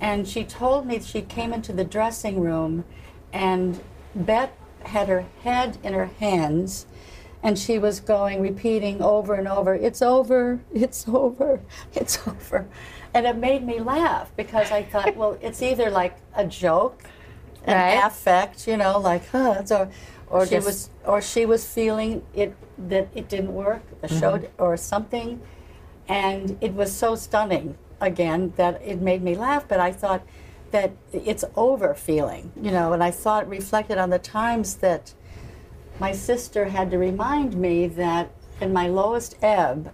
[0.00, 2.84] And she told me she came into the dressing room
[3.32, 3.80] and
[4.14, 4.52] Bette
[4.84, 6.86] had her head in her hands
[7.42, 11.60] and she was going, repeating over and over, It's over, it's over,
[11.92, 12.68] it's over.
[13.14, 17.02] And it made me laugh because I thought, well, it's either like a joke,
[17.64, 18.06] an Right.
[18.06, 19.72] affect, you know, like, huh, it's.
[20.28, 24.18] Or she was, or she was feeling it that it didn't work, the mm-hmm.
[24.18, 25.42] show, or something,
[26.08, 29.68] and it was so stunning again that it made me laugh.
[29.68, 30.22] But I thought
[30.70, 35.12] that it's over feeling, you know, and I thought reflected on the times that
[36.00, 39.92] my sister had to remind me that in my lowest ebb,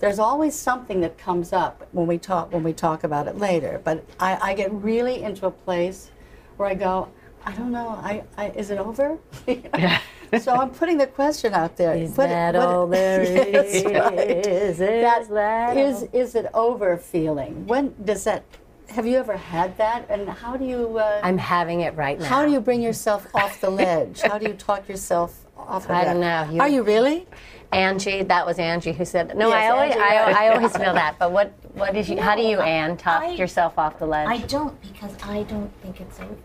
[0.00, 3.80] there's always something that comes up when we talk when we talk about it later.
[3.84, 6.10] But I, I get really into a place
[6.56, 7.08] where I go,
[7.44, 9.18] I don't know, I, I is it over?
[10.40, 11.94] so I'm putting the question out there.
[11.94, 13.84] Is What- that all there Yes, is?
[13.84, 14.46] right.
[14.46, 17.66] Is That that is is it over feeling?
[17.66, 18.42] When does that?
[18.88, 20.06] Have you ever had that?
[20.10, 20.98] And how do you?
[20.98, 22.24] Uh, I'm having it right now.
[22.24, 24.20] how do you bring yourself off the ledge?
[24.22, 26.12] How do you talk yourself off of I that?
[26.14, 26.48] don't know.
[26.54, 27.26] You- Are you really?
[27.72, 29.36] Angie, that was Angie who said.
[29.36, 30.46] No, Yes, I always, Angie, I.
[30.46, 31.18] I always feel that.
[31.18, 32.20] But what, what is you?
[32.20, 34.28] how do you, Anne, talk I- yourself off the ledge?
[34.28, 36.36] I don't because I don't think it's over.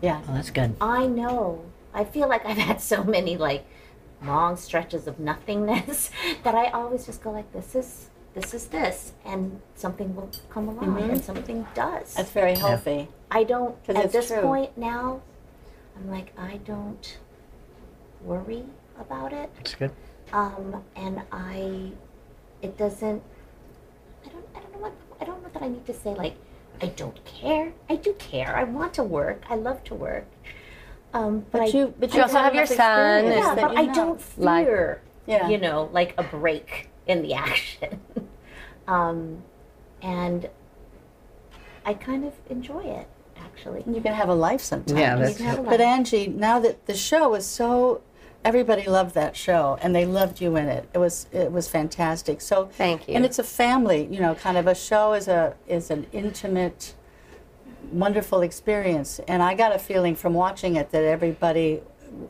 [0.00, 0.22] Yeah.
[0.28, 0.76] Oh, that's good.
[0.80, 1.64] I know.
[1.92, 3.64] I feel like I've had so many like
[4.22, 6.10] long stretches of nothingness
[6.44, 10.68] that I always just go like, "This is this is this," and something will come
[10.68, 11.10] along, mm-hmm.
[11.10, 12.14] and something does.
[12.14, 13.08] That's very healthy.
[13.30, 13.76] I don't.
[13.88, 14.42] at it's this true.
[14.42, 15.22] point now.
[15.96, 17.18] I'm like, I don't
[18.22, 18.64] worry
[18.98, 19.50] about it.
[19.56, 19.90] That's good.
[20.32, 21.90] Um, and I,
[22.62, 23.22] it doesn't.
[24.24, 24.44] I don't.
[24.54, 24.92] I don't know what.
[25.20, 26.34] I don't know that I need to say like,
[26.80, 27.72] I don't care.
[27.88, 28.56] I do care.
[28.56, 29.42] I want to work.
[29.48, 30.26] I love to work.
[31.12, 33.24] Um, but, But you, but You also have your son.
[33.26, 33.94] yeah, that but you I know.
[33.94, 35.02] don't Like- fear.
[35.26, 35.48] Yeah.
[35.48, 38.00] You know, like a break in the action.
[38.88, 39.42] um,
[40.02, 40.48] and
[41.84, 43.82] I kind of enjoy it actually.
[43.86, 44.98] You can have a life sometimes.
[44.98, 45.80] Yeah, You that's can have a But.
[45.80, 48.00] Angie, now that the show is so,
[48.44, 50.88] everybody loved that show, and they loved you in it.
[50.94, 52.40] It was it was fantastic.
[52.40, 53.14] So Thank you.
[53.14, 56.94] And it's a family, you know, kind of a show is a is an intimate,
[57.92, 59.20] wonderful experience.
[59.28, 61.82] And I got a feeling from watching it that everybody,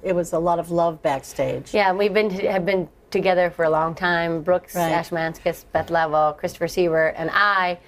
[0.03, 1.73] it was a lot of love backstage.
[1.73, 4.43] Yeah, we've been have been together for a long time.
[4.43, 4.93] Brooks Right.
[4.93, 7.79] Ashmanskas, Beth Leavel, Christopher Sieber, and I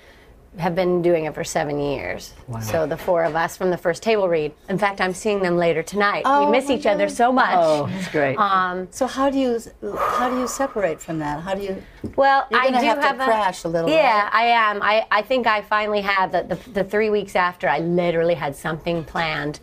[0.59, 2.35] have been doing it for seven years.
[2.61, 4.53] So the four of us from the first table read.
[4.69, 6.23] In fact, I'm seeing them later tonight.
[6.27, 7.55] Oh, we miss my each other so much.
[7.57, 8.37] Oh, that's great.
[8.37, 9.59] Um, So how do you
[9.99, 11.41] how do you separate from that?
[11.43, 11.83] How do you?
[12.17, 13.95] well, You're I do have to a, crash a little, bit.
[13.95, 14.35] Yeah, right?
[14.35, 14.83] I am.
[14.83, 17.67] I, I think I finally have the, the the three weeks after.
[17.69, 19.61] I literally had something planned.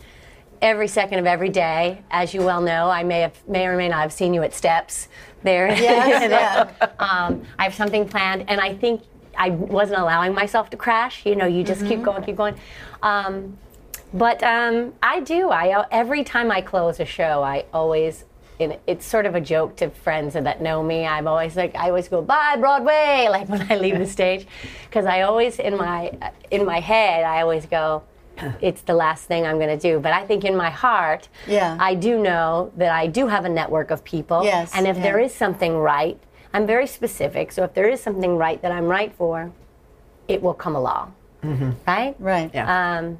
[0.61, 3.89] Every second of every day, as you well know, I may have may or may
[3.89, 5.07] not have seen you at Steps
[5.43, 5.67] there.
[5.67, 6.29] Yes,
[6.81, 6.89] yeah.
[6.99, 9.03] um, I have something planned, and I think
[9.37, 11.25] I wasn't allowing myself to crash.
[11.25, 11.89] You know, you just Mm-hmm.
[11.89, 12.55] keep going, keep going.
[13.03, 13.57] Um,
[14.13, 15.49] but um, I do.
[15.51, 18.25] I every time I close a show, I always.
[18.87, 21.05] It's sort of a joke to friends that know me.
[21.05, 24.45] I'm always like, I always go bye Broadway, like when I leave the stage,
[24.89, 26.11] because I always in my
[26.51, 28.03] in my head I always go,
[28.61, 30.01] it's the last thing I'm going to do.
[30.01, 31.77] But I think in my heart, Yeah.
[31.79, 35.03] I do know that I do have a network of people, Yes, and if yeah.
[35.03, 36.19] there is something right,
[36.53, 37.51] I'm very specific.
[37.51, 39.51] So if there is something right that I'm right for,
[40.27, 41.13] it will come along.
[41.87, 42.15] Right?
[42.19, 42.51] Right.
[42.53, 42.97] Yeah.
[42.97, 43.19] Um,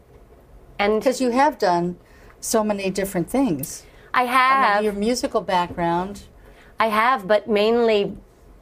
[0.78, 1.98] and Because you have done
[2.42, 3.86] so many different things.
[4.14, 6.24] I I have, mean, your musical background.
[6.80, 8.16] I have, but mainly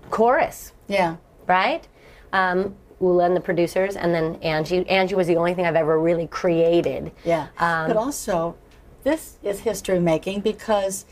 [0.09, 1.15] chorus, Yeah.
[1.47, 1.87] right?
[2.33, 4.87] Um, Ulla and the producers, and then Angie.
[4.89, 7.11] Angie was the only thing I've ever really created.
[7.23, 7.47] Yeah.
[7.59, 8.55] Um, but also,
[9.03, 11.05] this is history making because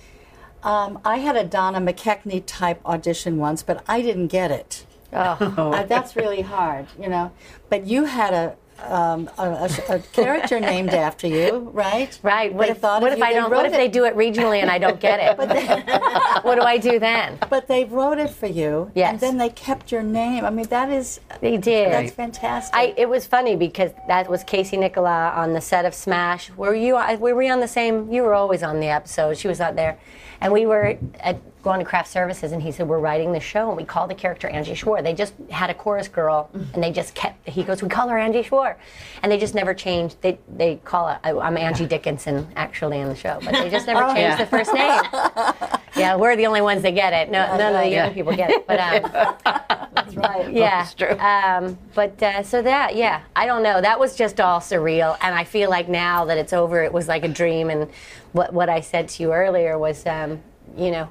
[0.66, 4.86] um, I had a Donna McKechnie type audition once, but I didn't get it.
[5.14, 5.38] Oh.
[5.76, 7.32] Uh, that's really hard, you know.
[7.70, 8.56] But you had a.
[8.84, 12.20] Um, a, a, a character named after you, right?
[12.22, 12.54] Right.
[12.54, 13.50] What They if, what if you, I they don't?
[13.50, 15.38] What if they do it regionally and I don't get it?
[16.44, 17.40] what do I do then?
[17.50, 19.12] But they wrote it for you, Yes.
[19.14, 20.44] and then they kept your name.
[20.44, 21.94] I mean, that is They did.
[21.94, 22.76] that's fantastic.
[22.76, 26.52] I, it was funny because that was Casey Nicholaw on the set of Smash.
[26.52, 26.96] Were you?
[27.18, 28.12] Were we on the same?
[28.12, 29.38] You were always on the episode.
[29.38, 29.98] She was out there,
[30.42, 33.70] and we were at going to craft services, and he said we're writing the show,
[33.70, 35.04] and we called the character Angie Schworer.
[35.04, 37.50] They just had a chorus girl, and they just kept.
[37.50, 38.76] He goes, we call her Angie Schworer,
[39.24, 40.18] and they just never changed.
[40.22, 41.18] They they call it.
[41.24, 44.36] I, I'm Angie Dickinson actually in the show, but they just never changed yeah.
[44.38, 45.02] the first name.
[45.98, 47.32] yeah, we're the only ones that get it.
[47.32, 48.80] No, none of the young people get it, but.
[48.80, 49.66] Um,
[50.28, 50.54] that's right.
[50.54, 51.20] yeah, That's true.
[51.20, 53.82] Um, but uh, so that, yeah, I don't know.
[53.82, 57.08] That was just all surreal, and I feel like now that it's over, it was
[57.08, 57.70] like a dream.
[57.70, 57.90] And
[58.34, 60.42] what what I said to you earlier was, um,
[60.78, 61.10] you know,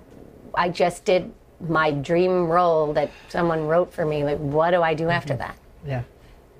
[0.54, 1.32] I just did
[1.68, 4.24] my dream role that someone wrote for me.
[4.24, 5.56] Like, what do I do after that?
[5.86, 6.02] yeah.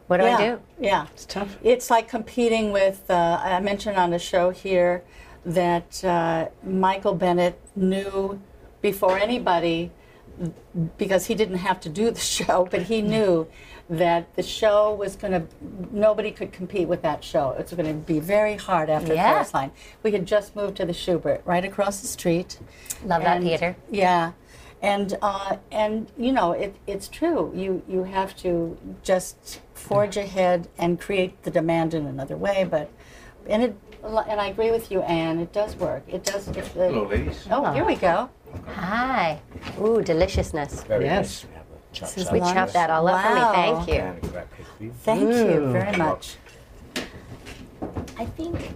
[0.06, 0.36] What do yeah.
[0.36, 0.60] I do?
[0.78, 1.06] Yeah.
[1.12, 1.56] It's tough.
[1.62, 5.02] It's like competing with, uh, I mentioned on the show here
[5.46, 8.40] that uh, Michael Bennett knew
[8.82, 9.90] before anybody,
[10.98, 13.46] because he didn't have to do the show, but he knew
[13.88, 15.46] that the show was going to,
[15.92, 17.50] nobody could compete with that show.
[17.50, 19.32] It was going to be very hard after Yeah.
[19.34, 19.72] Chorus Line.
[20.02, 22.58] We had just moved to the Shubert, right across the street.
[23.04, 23.76] Love that theater.
[23.90, 24.32] Yeah,
[24.80, 27.52] and uh, and you know it, it's true.
[27.54, 32.66] You you have to just forge ahead and create the demand in another way.
[32.68, 32.90] But
[33.46, 35.40] and it and I agree with you, Anne.
[35.40, 36.04] It does work.
[36.08, 36.48] It does.
[36.48, 37.46] It, Hello, ladies.
[37.50, 38.30] Oh, here we go.
[38.74, 39.40] Hi.
[39.80, 40.82] Ooh, deliciousness.
[40.84, 41.44] Very Yes.
[41.44, 41.44] nice.
[41.44, 43.94] We have a chopped Since we chopped that all up for me, thank you.
[43.94, 44.48] And crab.
[45.02, 46.36] Thank you very much.
[48.16, 48.74] I think,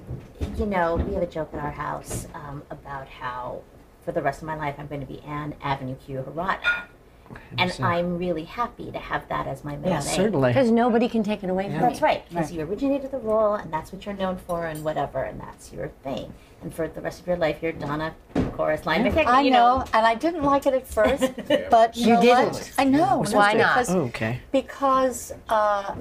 [0.56, 3.62] you know, we have a joke at our house um, about how
[4.04, 6.58] for the rest of my life I'm going to be Anne Avenue Q Harada.
[7.58, 10.14] And I'm really happy to have that as my middle Yeah, name.
[10.16, 10.50] certainly.
[10.50, 12.06] Because nobody can take it away from That's you.
[12.06, 15.40] right, because you originated the role, and that's what you're known for, and whatever, and
[15.40, 16.32] that's your thing.
[16.62, 18.14] And for the rest of your life, you're Donna
[18.52, 21.30] Chorus Line McKechnie, I you know, and I didn't like it at first,
[21.70, 22.52] but you, You know didn't?
[22.52, 22.72] What?
[22.78, 23.24] I know.
[23.30, 23.74] Why not?
[23.74, 24.40] Because, Oh, okay.
[24.52, 25.94] because uh,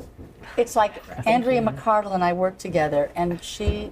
[0.58, 3.92] it's like Andrea McArdle and I worked together, and she,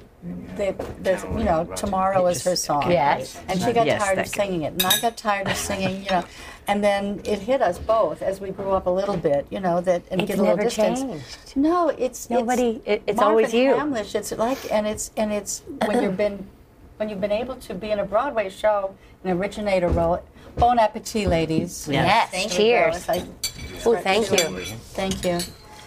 [0.56, 2.90] they, there's, you know, tomorrow is her song.
[2.92, 3.40] Yes.
[3.48, 6.10] And she got Yes, tired of singing it, and I got tired of singing, you
[6.10, 6.24] know,
[6.68, 9.82] and then it hit us both as we grew up a little bit, you know,
[9.82, 11.00] that and It's get a little never distance.
[11.00, 11.56] changed.
[11.58, 13.74] No, it's Nobody- It's, it- it's always you.
[13.76, 14.16] Hamlisch.
[14.16, 16.48] It's like, and it's and it's when you've been
[16.98, 20.24] when you've been able to be in a Broadway show, an originator role.
[20.58, 21.88] Bon appetit, ladies.
[21.92, 22.56] Yes, There we go.
[22.56, 23.10] cheers.
[23.10, 23.28] I-
[23.86, 24.60] Oh, thank you.
[24.94, 25.40] Thank you.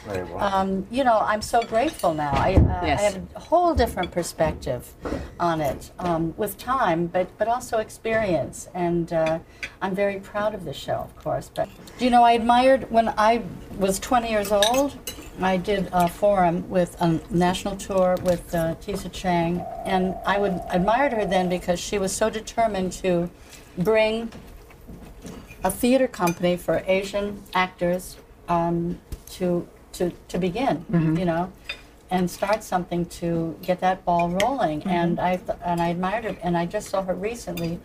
[0.09, 0.43] Very well.
[0.43, 2.33] Um, you know, I'm so grateful now.
[2.33, 3.01] I, uh, Yes.
[3.01, 4.95] I have a whole different perspective
[5.39, 8.69] on it um, with time, but, but also experience.
[8.75, 9.39] And uh,
[9.83, 11.51] I'm very proud of the show, of course.
[11.55, 11.69] But,
[11.99, 13.43] you know, I admired when I
[13.79, 14.97] was 20 years old,
[15.41, 19.65] I did a forum with a national tour with uh, Tisa Chang.
[19.85, 23.31] And I would admired her then because she was so determined to
[23.77, 24.33] bring
[25.63, 28.17] a theater company for Asian actors
[28.49, 28.99] um,
[29.31, 29.69] to
[29.99, 30.85] to to begin,
[31.19, 31.53] you know,
[32.11, 34.83] and start something to get that ball rolling.
[34.85, 37.79] And I th- and I admired her, and I just saw her recently.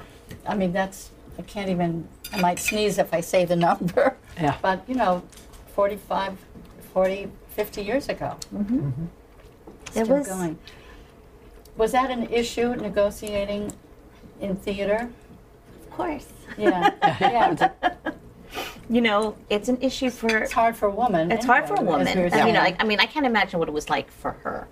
[0.47, 2.07] I mean, that's I can't even.
[2.31, 4.15] I might sneeze if I say the number.
[4.41, 4.55] Yeah.
[4.61, 5.21] But you know,
[5.75, 6.37] 45,
[6.93, 8.37] 40, 50 years ago.
[8.53, 8.89] Mm-hmm.
[9.87, 10.57] It Still was- going.
[11.75, 13.71] Was that an issue negotiating
[14.39, 15.09] in theater?
[15.81, 16.27] Of course.
[16.57, 16.91] Yeah.
[17.19, 17.71] yeah.
[18.89, 20.37] You know, it's an issue for.
[20.37, 21.31] It's hard for a woman.
[21.31, 22.07] It's hard for a woman.
[22.07, 24.11] as we were I mean, like, I mean, I can't imagine what it was like
[24.11, 24.67] for her.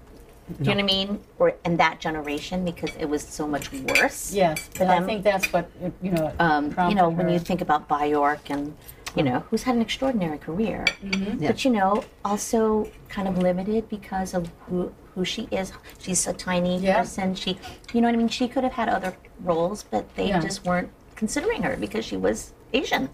[0.62, 1.20] Do you know what I mean?
[1.40, 4.34] Or in that generation, because it was so much worse.
[4.34, 5.70] Yes, but I think that's what
[6.02, 6.34] you know.
[6.40, 8.76] Um, you prompted know, when you think about Baayork and
[9.16, 11.46] you know who's had an extraordinary career, Mm-hmm.
[11.48, 15.72] but you know also kind of limited because of who who she is.
[16.00, 17.00] She's a tiny Yeah.
[17.00, 17.34] person.
[17.36, 17.58] She,
[17.94, 18.28] you know what I mean.
[18.30, 20.40] She could have had other roles, but they Yeah.
[20.42, 23.10] just weren't considering her because she was Asian.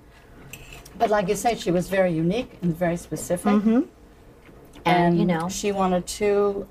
[0.97, 3.53] But like you say, she was very unique and very specific.
[3.53, 3.81] Mm-hmm.
[4.85, 6.67] And, you know, she wanted to,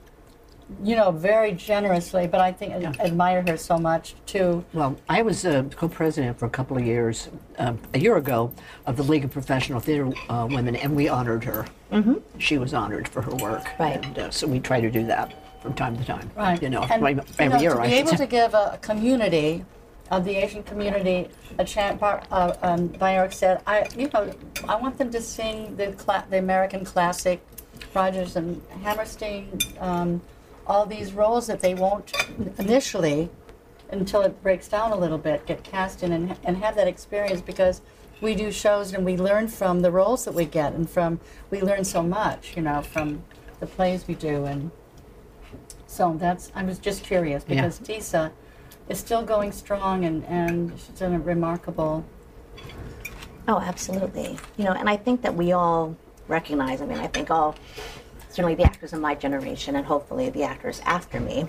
[0.82, 2.26] you know, very generously.
[2.26, 4.64] But I think I admire her so much too.
[4.72, 8.52] Well, I was uh, co-president for a couple of years, uh, a year ago,
[8.86, 11.66] of the League of Professional Theater uh, Women, and we honored her.
[11.92, 12.14] Mm-hmm.
[12.38, 13.66] She was honored for her work.
[13.78, 14.04] Right.
[14.04, 16.30] And, uh, so we try to do that from time to time.
[16.34, 16.60] Right.
[16.62, 18.78] You know, and, every you know, year, to I be should able to give a
[18.80, 19.64] community,
[20.10, 21.98] of the Asian community, a chant.
[22.00, 24.32] Bar, uh, um, Baayork said, "I, you know,
[24.68, 27.44] I want them to sing the cla- the American classic,
[27.94, 30.20] Rodgers and Hammerstein, um,
[30.66, 32.12] all these roles that they won't
[32.58, 33.30] initially,
[33.90, 37.40] until it breaks down a little bit, get cast in and, and have that experience
[37.40, 37.80] because."
[38.22, 41.60] We do shows and we learn from the roles that we get, and from we
[41.60, 43.22] learn so much, you know, from
[43.60, 44.70] the plays we do, and
[45.86, 47.56] so that's, I was just curious Yeah.
[47.56, 48.30] because Tisa
[48.88, 52.04] is still going strong and, and she's done a remarkable.
[53.48, 54.38] Oh, absolutely.
[54.56, 55.96] You know, and I think that we all
[56.28, 57.54] recognize, I mean, I think all,
[58.28, 61.46] certainly the actors in my generation and hopefully the actors after me,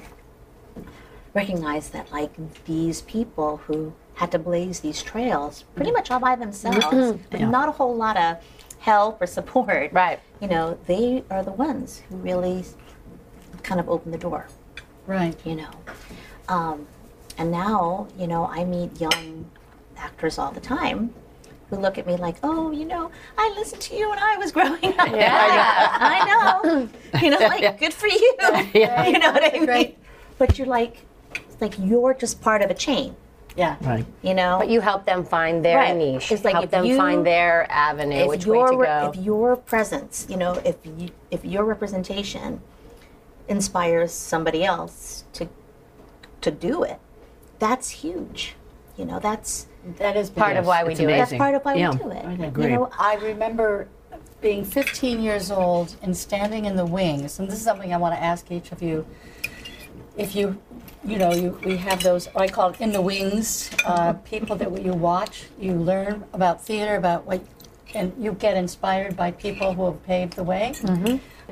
[1.34, 2.32] recognize that, like,
[2.66, 7.50] these people who had to blaze these trails pretty much all by themselves, with Yeah.
[7.50, 8.38] not a whole lot of
[8.80, 9.92] help or support.
[9.94, 10.20] Right.
[10.40, 12.64] You know, they are the ones who really
[13.64, 14.48] kind of opened the door
[15.06, 15.36] Right.
[15.46, 15.70] you know.
[16.48, 16.88] Um,
[17.38, 19.46] and now, you know, I meet young
[19.98, 21.14] actors all the time
[21.70, 24.52] who look at me like, oh, you know, I listened to you when I was
[24.58, 25.10] growing up.
[25.10, 25.88] Yeah.
[25.92, 26.26] I
[26.64, 26.90] know.
[27.22, 28.36] You know, like, good for you.
[28.74, 29.66] You know what I mean?
[29.66, 29.98] Great.
[30.38, 33.16] But you're like, it's like you're just part of a chain,
[33.56, 33.76] Yeah.
[33.82, 34.06] Right.
[34.22, 34.58] you know?
[34.60, 35.96] But you help them find their Right.
[35.96, 36.32] niche.
[36.32, 39.12] It's like help them you- find their avenue, which way to go.
[39.14, 42.62] If your presence, you know, if you, if your representation
[43.48, 45.48] inspires somebody else to
[46.42, 47.00] to do it,
[47.60, 48.56] that's huge.
[48.98, 49.68] You know, that's
[50.00, 51.18] That is Part of why we it's do it.
[51.18, 51.92] that's part of why Yeah.
[51.92, 52.26] we do it.
[52.26, 52.64] I agree.
[52.66, 53.88] You know, I remember
[54.42, 58.16] being 15 years old and standing in the wings, and this is something I want
[58.16, 59.06] to ask each of you.
[60.18, 60.58] If you,
[61.06, 64.82] you know, you, we have those, I call it in the wings, uh, people that
[64.84, 67.42] you watch, you learn about theater, about what,
[67.94, 70.74] and you get inspired by people who have paved the way.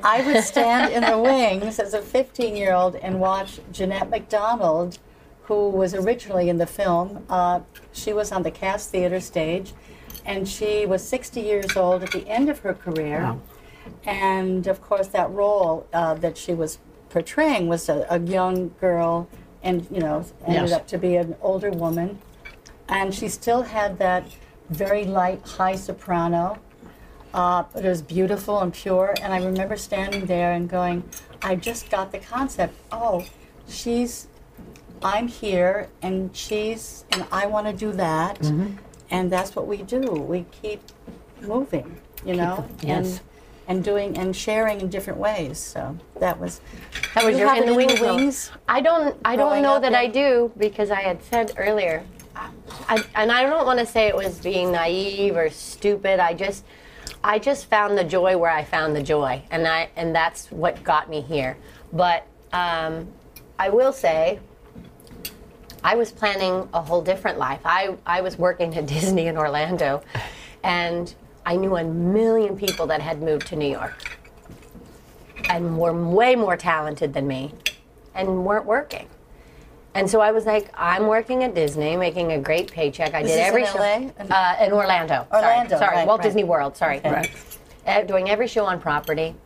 [0.02, 4.98] I would stand in the wings as a 15 year old and watch Jeanette MacDonald,
[5.46, 7.24] who was originally in the film.
[7.30, 7.60] Uh,
[7.92, 9.72] she was on the Cass Theater stage,
[10.24, 13.20] and she was 60 years old at the end of her career.
[13.20, 13.40] Wow.
[14.04, 16.78] And of course, that role uh, that she was
[17.10, 19.28] portraying was a, a young girl,
[19.62, 20.72] and you know, ended Yes.
[20.72, 22.18] up to be an older woman.
[22.88, 24.24] And she still had that
[24.70, 26.58] very light, high soprano.
[27.34, 29.14] Uh, but it was beautiful and pure.
[29.20, 31.04] And I remember standing there and going,
[31.42, 32.74] I just got the concept.
[32.90, 33.24] Oh,
[33.68, 34.26] she's,
[35.06, 38.40] I'm here, and she's, and I want to do that.
[39.08, 40.00] And that's what we do.
[40.00, 40.80] We keep
[41.40, 42.88] moving, you know, yes.
[42.88, 43.20] and
[43.68, 45.58] and doing and sharing in different ways.
[45.58, 46.60] So that was
[47.14, 48.00] That was You your have in the it wings.
[48.00, 48.50] wings?
[48.68, 49.16] I don't.
[49.24, 52.02] I don't know up that I do because I had said earlier,
[52.88, 56.18] I, and I don't want to say it was being naive or stupid.
[56.18, 56.64] I just,
[57.22, 60.82] I just found the joy where I found the joy, and I and that's what
[60.82, 61.56] got me here.
[61.92, 63.06] But um,
[63.58, 64.40] I will say,
[65.86, 67.60] I was planning a whole different life.
[67.64, 70.02] I, I was working at Disney in Orlando,
[70.64, 71.14] and
[71.46, 74.18] I knew a million people that had moved to New York
[75.48, 77.54] and were way more talented than me
[78.16, 79.06] and weren't working.
[79.94, 83.14] And so I was like, I'm working at Disney, making a great paycheck.
[83.14, 83.78] I Was did this every in show.
[83.78, 84.34] LA?
[84.36, 85.26] Uh, in Orlando.
[85.32, 86.24] Orlando, Sorry, sorry right, Walt right.
[86.24, 86.76] Disney World.
[86.76, 86.98] Sorry.
[86.98, 87.30] Okay.
[87.86, 89.36] Uh, doing every show on property,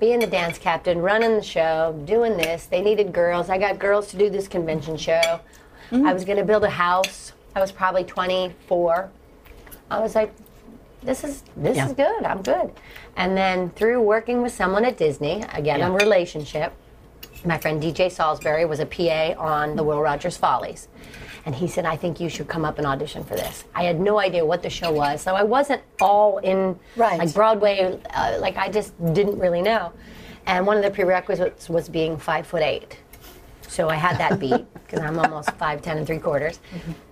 [0.00, 2.64] being the dance captain, running the show, doing this.
[2.64, 3.50] They needed girls.
[3.50, 5.38] I got girls to do this convention show.
[5.90, 6.06] Mm.
[6.08, 7.32] I was going to build a house.
[7.54, 9.10] I was probably 24.
[9.90, 10.32] I was like,
[11.02, 11.86] this is this Yeah.
[11.86, 12.24] is good.
[12.24, 12.70] I'm good.
[13.16, 15.88] And then through working with someone at Disney, again, Yeah.
[15.88, 16.72] a relationship,
[17.44, 20.88] my friend DJ Salisbury was a PA on the Will Rogers Follies.
[21.44, 23.64] And he said, I think you should come up and audition for this.
[23.74, 27.18] I had no idea what the show was, so I wasn't all in Right.
[27.18, 29.90] like Broadway, uh, like I just didn't really know.
[30.46, 32.98] And one of the prerequisites was being five foot eight.
[33.72, 36.60] So I had that beat because I'm almost five ten and three quarters.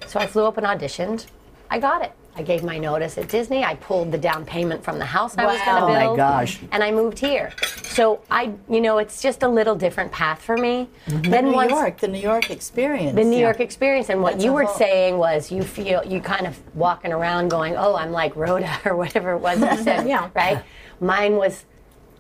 [0.07, 1.27] So I flew up and auditioned.
[1.71, 2.13] I got it.
[2.37, 3.65] I gave my notice at Disney.
[3.65, 5.87] I pulled the down payment from the house I was going to Wow.
[5.87, 5.97] build.
[6.07, 6.61] Oh my gosh.
[6.71, 7.51] And I moved here.
[7.85, 10.89] So I, you know, it's just a little different path for me.
[11.07, 11.31] Mm-hmm.
[11.31, 13.15] Then New once York, the New York experience.
[13.17, 16.21] the New York experience, and what That's you were whole- saying was you feel you
[16.21, 20.07] kind of walking around going, "Oh, I'm like Rhoda" or whatever it was you said.
[20.15, 20.29] Yeah.
[20.35, 20.63] Right.
[21.01, 21.65] Mine was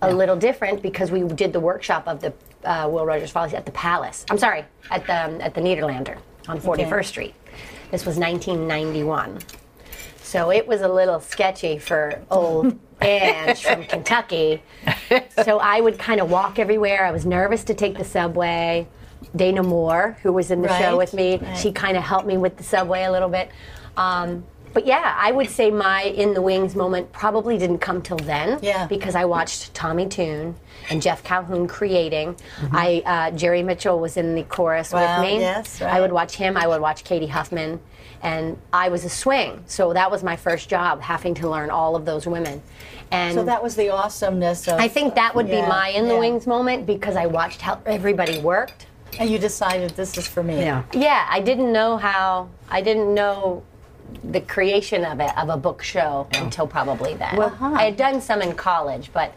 [0.02, 2.32] a little different because we did the workshop of the
[2.64, 4.24] uh, Will Rogers Follies at the Palace.
[4.30, 7.34] I'm sorry, at the at the Nederlander on 41st Street.
[7.90, 9.40] This was 1991.
[10.22, 14.62] So it was a little sketchy for old Ange from Kentucky.
[15.44, 17.04] So I would kind of walk everywhere.
[17.04, 18.86] I was nervous to take the subway.
[19.34, 21.58] Dana Moore, who was in the show with me, right.
[21.58, 23.50] she kind of helped me with the subway a little bit.
[23.96, 28.16] Um, but yeah, I would say my in the wings moment probably didn't come till
[28.18, 28.58] then.
[28.62, 28.86] Yeah.
[28.86, 30.54] Because I watched Tommy Tune
[30.90, 32.34] and Jeff Calhoun creating.
[32.34, 32.76] Mm-hmm.
[32.76, 35.40] I uh, Jerry Mitchell was in the chorus Wow, with me.
[35.40, 35.92] yes, right.
[35.94, 36.56] I would watch him.
[36.56, 37.80] I would watch Cady Huffman,
[38.22, 39.62] and I was a swing.
[39.66, 42.62] So that was my first job, having to learn all of those women.
[43.12, 44.78] And So that was the awesomeness of.
[44.78, 46.20] I think that would Yeah, be my in the yeah.
[46.20, 48.86] wings moment because I watched how everybody worked.
[49.18, 50.60] And you decided this is for me.
[50.60, 50.84] Yeah.
[50.92, 52.48] Yeah, I didn't know how.
[52.70, 53.64] I didn't know
[54.24, 57.38] the creation of it of a book show until probably then.
[57.40, 57.72] Uh-huh.
[57.74, 59.34] I had done some in college, but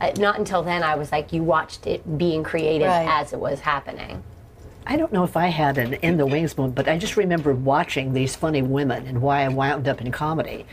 [0.00, 0.82] uh, not until then.
[0.82, 3.08] I was like, you watched it being created Right.
[3.08, 4.22] as it was happening.
[4.86, 7.52] I don't know if I had an in the wings moment, but I just remember
[7.54, 10.64] watching these funny women and why I wound up in comedy.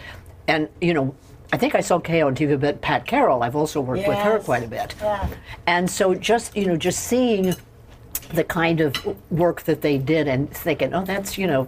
[0.47, 1.15] And, you know,
[1.51, 4.39] I think I saw Kaye on TV, but Pat Carroll, I've also worked with her
[4.39, 4.93] quite a bit.
[5.01, 5.27] Yeah.
[5.65, 7.55] And so just, you know, just seeing
[8.33, 8.95] the kind of
[9.31, 11.67] work that they did and thinking, oh, that's, you know,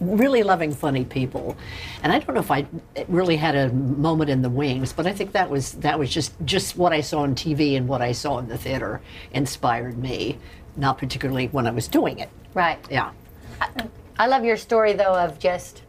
[0.00, 1.56] really loving funny people.
[2.02, 2.66] And I don't know if I
[3.08, 6.32] really had a moment in the wings, but I think that was that was just
[6.44, 9.00] just what I saw on TV and what I saw in the theater
[9.32, 10.38] inspired me,
[10.76, 12.30] not particularly when I was doing it.
[12.54, 12.78] Right.
[12.90, 13.12] Yeah.
[14.18, 15.82] I love your story though of just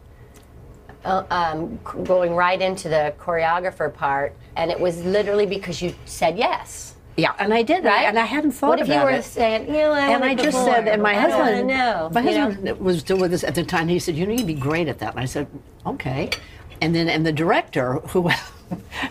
[1.04, 6.38] uh, um, going right into the choreographer part, and it was literally because you said
[6.38, 6.91] yes.
[7.16, 8.04] Yeah, and I did, Right?
[8.06, 8.88] and I hadn't thought about it.
[8.88, 9.24] What if you were it.
[9.24, 12.30] saying, you know, I and I just said, and my I husband, know, my you
[12.30, 12.44] know?
[12.46, 13.88] husband was still with us at the time.
[13.88, 15.46] He said, "You know, you'd be great at that." And I said,
[15.84, 16.30] "Okay."
[16.80, 18.30] And then, and the director who,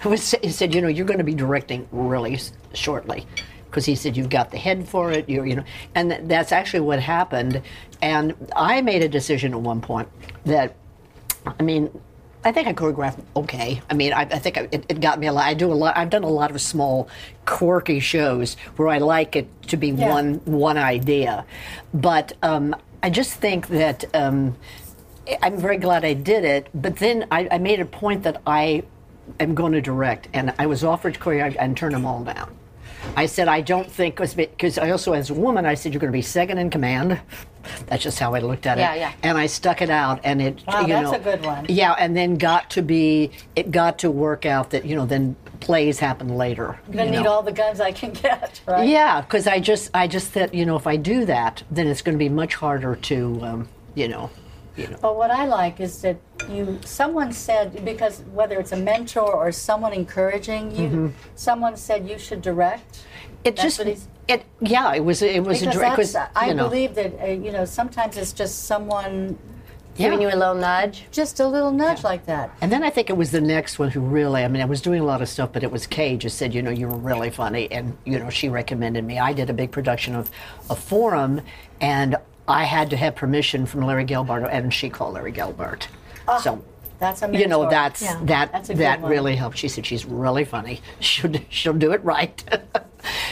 [0.01, 2.39] who was, he said, "You know, you're going to be directing really
[2.73, 3.27] shortly."
[3.69, 5.63] Because he said you've got the head for it, you're, you know,
[5.95, 7.61] and that's actually what happened.
[8.01, 10.09] And I made a decision at one point
[10.43, 10.75] that
[11.45, 11.89] I mean,
[12.43, 13.81] I think I choreographed okay.
[13.89, 15.45] I mean, I, I think I, it, it got me a lot.
[15.45, 15.95] I do a lot.
[15.95, 17.07] I've done a lot of small,
[17.45, 20.09] quirky shows where I like it to be Yeah.
[20.09, 21.45] one one idea,
[21.93, 24.55] but um, I just think that um,
[25.41, 26.67] I'm very glad I did it.
[26.73, 28.83] But then I, I made a point that I
[29.39, 32.57] am going to direct, and I was offered to choreograph and turn them all down.
[33.15, 36.11] I said I don't think because I also as a woman I said you're going
[36.11, 37.19] to be second in command.
[37.87, 38.99] That's just how I looked at Yeah, it.
[38.99, 39.13] yeah.
[39.21, 41.65] And I stuck it out, and it Wow, you that's know a good one.
[41.69, 45.35] yeah, and then got to be it got to work out that you know then
[45.59, 46.79] plays happen later.
[46.87, 47.31] I'm gonna need know.
[47.31, 48.87] all the guns I can get, right?
[48.89, 52.01] Yeah, because I just I just thought you know if I do that then it's
[52.01, 54.29] going to be much harder to um, you know
[54.77, 56.17] you know But what I like is that
[56.49, 62.17] you, someone said, because whether it's a mentor or someone encouraging you, someone said you
[62.17, 62.91] should direct.
[62.93, 63.47] Mm-hmm.
[63.47, 66.31] it That's just what he's- it yeah it was it was Because a direct that's,
[66.35, 69.37] I know, believe that, uh, you know, sometimes it's just someone,
[69.97, 71.05] Giving you a little nudge.
[71.11, 72.49] just a little nudge like that.
[72.61, 74.81] And then I think it was the next one who really, I mean, I was
[74.81, 76.95] doing a lot of stuff, but it was Kaye just said, you know, you were
[76.97, 77.69] really funny.
[77.71, 79.19] And, you know, she recommended me.
[79.19, 80.31] I did a big production of
[80.69, 81.41] a forum,
[81.81, 82.15] and
[82.47, 85.87] I had to have permission from Larry Gelbart, and she called Larry Gelbart.
[86.41, 86.63] so,
[86.99, 87.41] That's amazing.
[87.41, 89.11] you know, that's Yeah, that that's that one.
[89.11, 89.57] really helped.
[89.57, 90.81] She said she's really funny.
[90.99, 92.43] She'll she'll do it right.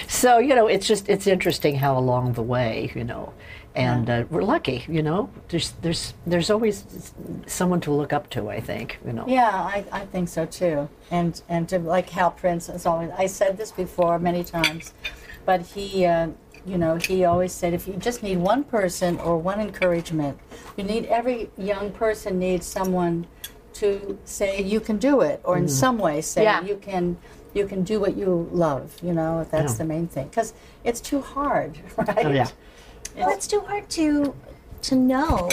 [0.07, 3.33] So you know, it's just it's interesting how along the way, you know,
[3.75, 5.29] and uh, we're lucky, you know.
[5.49, 7.13] There's there's there's always
[7.45, 8.49] someone to look up to.
[8.49, 9.25] I think, you know.
[9.27, 10.89] Yeah, I, I think so too.
[11.11, 13.11] And and to, like Hal Prince is always.
[13.15, 14.93] I said this before many times,
[15.45, 16.29] but he, uh,
[16.69, 20.37] you know, he always said if you just need one person or one encouragement,
[20.77, 23.25] you need every young person needs someone
[23.73, 25.71] to say you can do it, or in mm-hmm.
[25.71, 26.61] some way say Yeah.
[26.61, 27.17] you can.
[27.51, 29.43] You can do what you love, you know.
[29.49, 29.77] That's Yeah.
[29.79, 30.53] the main thing, because
[30.83, 32.25] it's too hard, right?
[32.25, 32.49] Oh, yeah.
[33.17, 34.35] Well, it's too hard to
[34.83, 35.49] to know.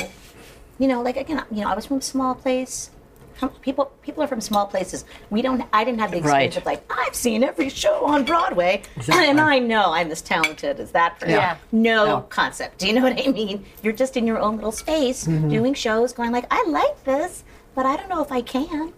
[0.78, 2.90] You know, like again, you know, I was from a small place.
[3.38, 5.04] From- People people are from small places.
[5.30, 5.62] We don't.
[5.72, 6.62] I didn't have the experience Right.
[6.62, 8.82] of like I've seen every show on Broadway,
[9.12, 11.34] and I know I'm as talented as that person.
[11.34, 11.56] Yeah.
[11.72, 12.22] No Yeah.
[12.30, 12.78] concept.
[12.78, 13.66] Do you know what I mean?
[13.82, 17.84] You're just in your own little space doing shows, going like, I like this, but
[17.84, 18.92] I don't know if I can.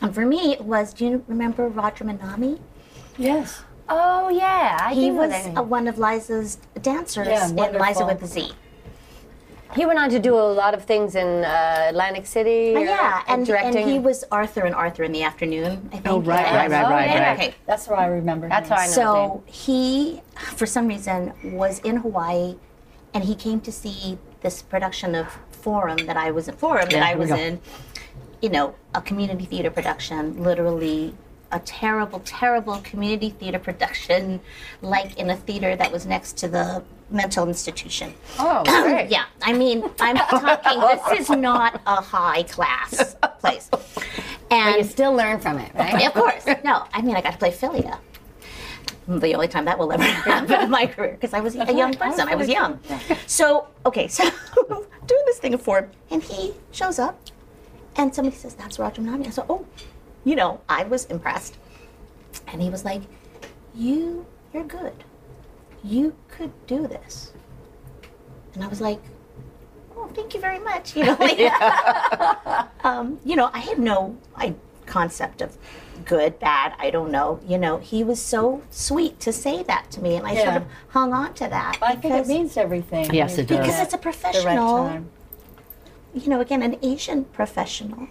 [0.00, 0.92] And for me, it was.
[0.94, 2.58] Do you remember Roger Minami?
[3.18, 3.62] Yes.
[3.88, 5.58] Oh yeah, I He do know was that name.
[5.58, 8.52] uh, one of Liza's dancers Yeah, in Liza with the Z.
[9.74, 12.74] He went on to do a lot of things in uh, Atlantic City.
[12.74, 13.82] Uh, or- yeah, and, directing.
[13.82, 15.88] and he was Arthur and Arthur in the afternoon.
[15.92, 16.08] I think.
[16.08, 16.56] Oh, right, Yeah.
[16.56, 17.28] right, right, Oh, right, yeah.
[17.30, 17.38] right.
[17.38, 18.48] Okay, That's why I remember.
[18.48, 18.76] That's him.
[18.76, 19.04] why I know his name.
[19.04, 20.22] so he,
[20.56, 22.56] for some reason, was in Hawaii,
[23.14, 26.56] and he came to see this production of Forum that I was in.
[26.56, 27.60] Forum that Yeah, I was in.
[28.42, 31.14] You know, a community theater production, literally
[31.52, 34.40] a terrible, terrible community theater production,
[34.80, 36.82] like in a theater that was next to the
[37.12, 38.14] mental institution.
[38.38, 39.10] Oh, great.
[39.10, 40.80] Yeah, I mean, I'm talking.
[40.80, 43.70] this is not a high class place,
[44.50, 46.06] and You still learn from it, right?
[46.06, 46.84] of course, no.
[46.92, 47.98] I mean, I got to play Philia.
[49.08, 51.92] The only time that will ever happen in my career because I was a young
[51.94, 52.28] person.
[52.28, 52.78] I was young.
[53.26, 54.22] So okay, so
[55.06, 57.18] doing this thing for him, and he shows up,
[57.96, 59.66] and somebody says, "That's Roger Minami." I said, "Oh,
[60.24, 61.56] you know, I was impressed,"
[62.46, 63.02] and he was like,
[63.74, 64.94] "You, you're good.
[65.84, 67.32] You could do this,"
[68.54, 69.00] and I was like,
[69.96, 71.38] "Oh, thank you very much." You know, like,
[72.84, 74.54] um, you know, I had no I,
[74.86, 75.56] concept of
[76.04, 76.74] good, bad.
[76.78, 77.40] I don't know.
[77.46, 80.44] You know, he was so sweet to say that to me, and I Yeah.
[80.44, 81.78] sort of hung on to that.
[81.82, 83.12] I think it means everything.
[83.14, 83.58] Yes, it does.
[83.58, 85.04] because it's a The right professional
[86.14, 88.06] you know, again, an Asian professional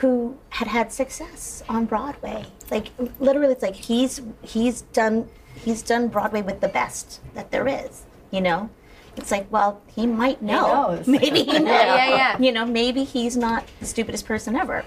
[0.00, 2.46] who had had success on Broadway.
[2.70, 2.88] Like
[3.20, 5.28] literally, it's like he's he's done
[5.64, 8.02] he's done Broadway with the best that there is.
[8.30, 8.70] You know,
[9.16, 10.94] it's like well, he might know.
[10.94, 11.06] knows.
[11.06, 11.66] Maybe he knows.
[11.66, 12.38] yeah, yeah.
[12.38, 14.84] You know, maybe he's not the stupidest person ever.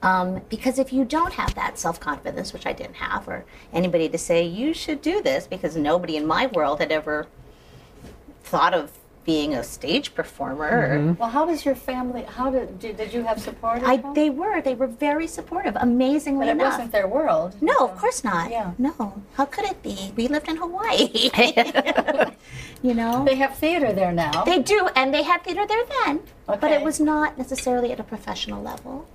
[0.00, 4.08] Um, because if you don't have that self confidence, which I didn't have, or anybody
[4.08, 7.26] to say you should do this, because nobody in my world had ever
[8.42, 8.92] thought of
[9.28, 11.14] being a stage performer.
[11.18, 12.22] Well, how does your family?
[12.22, 13.82] How did did, did you have support?
[13.82, 14.14] I, home?
[14.14, 14.62] they were.
[14.62, 16.72] They were very supportive, amazingly but it enough.
[16.72, 17.50] wasn't their world.
[17.60, 18.50] no, of course not.
[18.50, 18.72] Yeah.
[18.78, 19.22] No.
[19.34, 19.96] How could it be?
[20.16, 21.28] We lived in Hawaii.
[22.82, 23.22] you know?
[23.26, 24.44] They have theater there now.
[24.44, 26.58] They do, and they had theater there then, Okay.
[26.62, 29.06] but it was not necessarily at a professional level.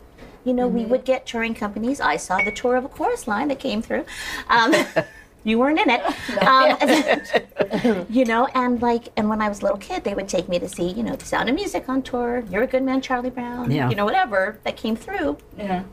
[0.46, 0.78] You know, Mm-hmm.
[0.78, 2.00] we would get touring companies.
[2.00, 4.06] I saw the tour of a chorus line that came through.
[4.48, 4.76] Um,
[5.44, 6.02] you weren't in it.
[6.44, 10.48] Um, you know, and like, and when I was a little kid, they would take
[10.50, 13.02] me to see, you know, The Sound of Music on tour, You're a Good Man,
[13.02, 13.90] Charlie Brown, Yeah.
[13.90, 15.38] you know, whatever that came through.
[15.58, 15.84] yeah.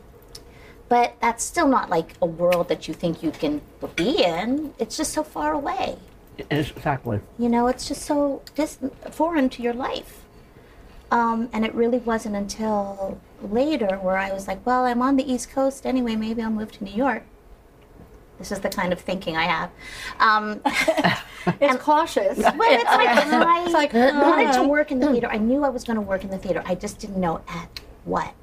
[0.89, 3.61] But that's still not like a world that you think you can
[3.95, 4.73] be in.
[4.77, 5.97] It's just so far away.
[6.49, 7.21] Exactly.
[7.39, 8.77] You know, it's just so dis-
[9.09, 10.23] foreign to your life.
[11.11, 15.31] Um, and it really wasn't until later where I was like, well, I'm on the
[15.31, 17.23] East Coast anyway, maybe I'll move to New York.
[18.41, 19.71] This is the kind of thinking I have.
[20.19, 20.61] Um,
[21.59, 22.37] It's cautious.
[22.37, 25.27] well, it's like I It's like, wanted to work in the theater.
[25.27, 26.61] I knew I was going to work in the theater.
[26.65, 28.33] I just didn't know at what.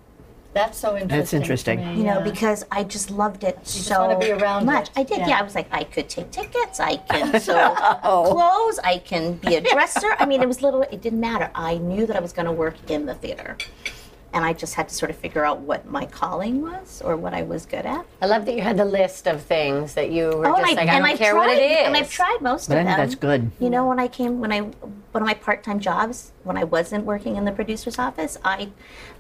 [0.54, 1.18] That's so interesting.
[1.18, 1.78] That's interesting.
[1.78, 2.24] me, you know, yeah.
[2.24, 4.88] because I just loved it just so wanna be around much.
[4.88, 4.92] it.
[4.96, 5.28] I did, yeah.
[5.28, 5.38] Yeah.
[5.38, 9.60] I was like, I could take tickets, I can sew clothes, I can be a
[9.60, 10.16] dresser.
[10.18, 10.82] I mean, it was little.
[10.82, 11.50] it didn't matter.
[11.54, 13.58] I knew that I was going to work in the theater.
[14.34, 17.32] And I just had to sort of figure out what my calling was or what
[17.32, 18.04] I was good at.
[18.20, 20.76] I love that you had the list of things that you were Oh, just and,
[20.76, 21.86] like, I, I don't I've care tried, what it is.
[21.86, 23.06] And I've tried most But I of think them.
[23.06, 23.50] that's good.
[23.58, 24.68] You know, when I came, when I,
[25.18, 28.68] one of my part-time jobs, when I wasn't working in the producer's office, I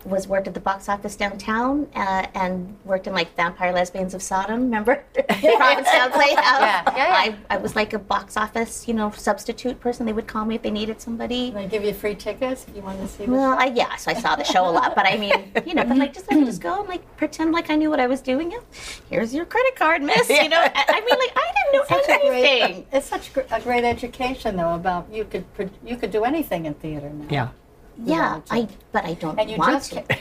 [0.04, 4.22] was worked at the box office downtown uh, and worked in like Vampire Lesbians of
[4.22, 4.60] Sodom.
[4.62, 6.60] Remember, Provincetown Playhouse?
[6.60, 7.14] Yeah, yeah, yeah.
[7.18, 10.06] I, I was like a box office, you know, substitute person.
[10.06, 11.50] They would call me if they needed somebody.
[11.50, 13.56] They give you free tickets if you wanted to see Well.
[13.58, 15.96] I, yeah, so I saw the show a lot, but I mean, you know, but
[15.98, 18.20] like just let me just go and like pretend like I knew what I was
[18.20, 18.52] doing.
[18.52, 18.58] Yeah,
[19.10, 20.28] Here's your credit card, miss.
[20.28, 22.86] You know, I, I mean, like I didn't know great- anything.
[22.92, 25.44] It's such a great education, though, about you could
[25.88, 27.26] you could do anything in theater now.
[27.30, 27.48] Yeah.
[28.04, 28.40] Yeah.
[28.50, 30.02] I but I don't And you want just to.
[30.08, 30.18] but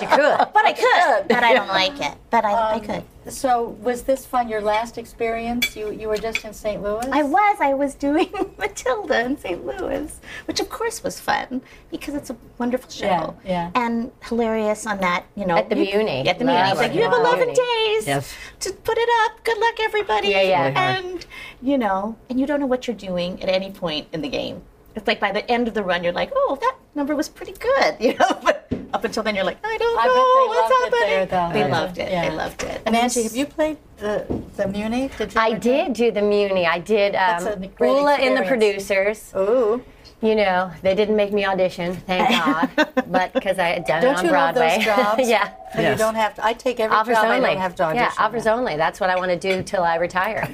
[0.00, 0.48] you could.
[0.54, 1.28] But I could.
[1.28, 2.14] But I don't like it.
[2.30, 3.02] But I, I Um, could.
[3.28, 4.48] So was this fun?
[4.48, 5.74] Your last experience?
[5.76, 6.80] You you were just in St.
[6.82, 7.06] Louis.
[7.12, 7.56] I was.
[7.60, 9.64] I was doing Matilda in St.
[9.66, 11.60] Louis, which of course was fun
[11.90, 13.34] because it's a wonderful show.
[13.44, 13.70] Yeah, yeah.
[13.74, 15.56] And hilarious on that, you know.
[15.56, 16.26] At the you- Muny.
[16.26, 16.54] At the Muny.
[16.54, 17.54] Love It's like, you have 11 Muny.
[17.54, 18.32] days Yes.
[18.60, 19.42] to put it up.
[19.44, 20.28] Good luck, everybody.
[20.28, 20.72] Yeah, yeah.
[20.96, 21.26] And,
[21.60, 24.62] you know, and you don't know what you're doing at any point in the game.
[24.96, 27.52] It's like by the end of the run, you're like, oh, that number was pretty
[27.52, 28.28] good, you know.
[28.42, 31.28] But up until then, you're like, I don't I know they what's loved it happening.
[31.28, 31.52] there.
[31.52, 31.78] They Yeah.
[31.80, 32.10] loved it.
[32.10, 32.28] Yeah.
[32.30, 32.82] They loved it.
[32.86, 34.24] And Angie, have you played the
[34.56, 35.14] the Muny?
[35.18, 35.40] Did you?
[35.40, 35.84] I ever do it?
[35.84, 36.66] did do the Muny.
[36.66, 39.32] I did That's um, a great Ulla in the producers.
[39.36, 39.84] Ooh.
[40.22, 42.30] You know, they didn't make me audition, thank
[42.76, 44.76] God, but because I had done Don't it on you love Broadway.
[44.76, 45.28] those jobs?
[45.28, 45.52] yeah.
[45.74, 45.98] But Yes.
[45.98, 46.44] you don't have to.
[46.44, 47.26] I take every Offers job.
[47.26, 47.50] only.
[47.50, 48.04] I don't have to audition.
[48.16, 48.76] yeah, offers only.
[48.78, 50.48] That's what I want to do till I retire.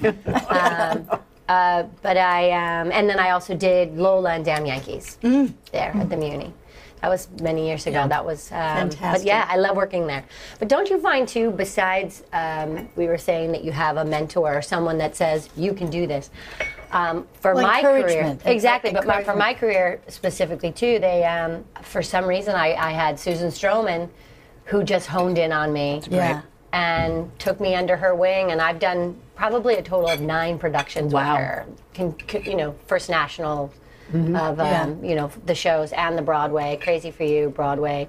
[0.48, 1.08] um,
[1.48, 5.52] uh, but I, um, and then I also did Lola and Damn Yankees Mm.
[5.72, 6.52] there at the Muny.
[7.00, 8.06] That was many years ago.
[8.06, 10.24] That was, um, but yeah, I love working there.
[10.60, 14.56] But don't you find too, besides um, we were saying that you have a mentor
[14.58, 16.30] or someone that says you can do this.
[16.92, 18.92] Um, for Well, my career, exactly.
[18.92, 23.18] But my, for my career specifically too, they um, for some reason I, I had
[23.18, 24.08] Susan Stroman,
[24.66, 26.42] who just honed in on me Yeah.
[26.72, 31.12] And took me under her wing, and I've done probably a total of nine productions
[31.12, 31.32] Wow.
[31.32, 31.66] with her.
[31.94, 33.72] Con, con- you know, First National
[34.12, 34.36] Mm-hmm.
[34.36, 34.66] of um,
[35.02, 35.08] Yeah.
[35.08, 38.08] you know the shows and the Broadway, Crazy for You, Broadway,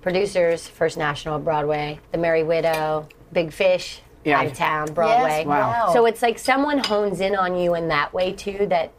[0.00, 4.38] producers, First National, Broadway, The Merry Widow, Big Fish, Yeah.
[4.40, 5.38] Out of Town, Broadway.
[5.40, 5.90] Yes, wow.
[5.92, 8.66] So it's like someone hones in on you in that way too.
[8.70, 8.92] That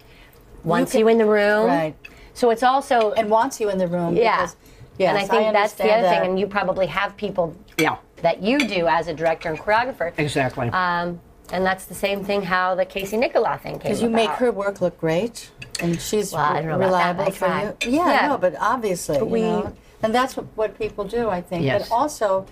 [0.63, 1.65] wants can- you, in the room.
[1.67, 1.95] Right.
[2.35, 4.15] So it's also And wants you in the room.
[4.15, 4.41] yeah.
[4.41, 4.55] Because,
[4.99, 6.21] yes, and I think that's the understand other that.
[6.21, 6.29] thing.
[6.31, 10.13] And you probably have people Yeah, that you do as a director and choreographer.
[10.17, 10.69] exactly.
[10.69, 11.19] Um,
[11.51, 14.39] and that's the same thing how the Casey Nicholaw thing came Because you make about.
[14.39, 17.31] her work look great, and she's Well, I don't know about that, reliable but I
[17.31, 17.63] for try.
[17.63, 17.97] you.
[17.97, 18.27] Yeah, Yeah.
[18.29, 21.63] no, but obviously, But you we- know, and that's what, what people do, I think.
[21.63, 21.87] Yes.
[21.89, 22.45] But also,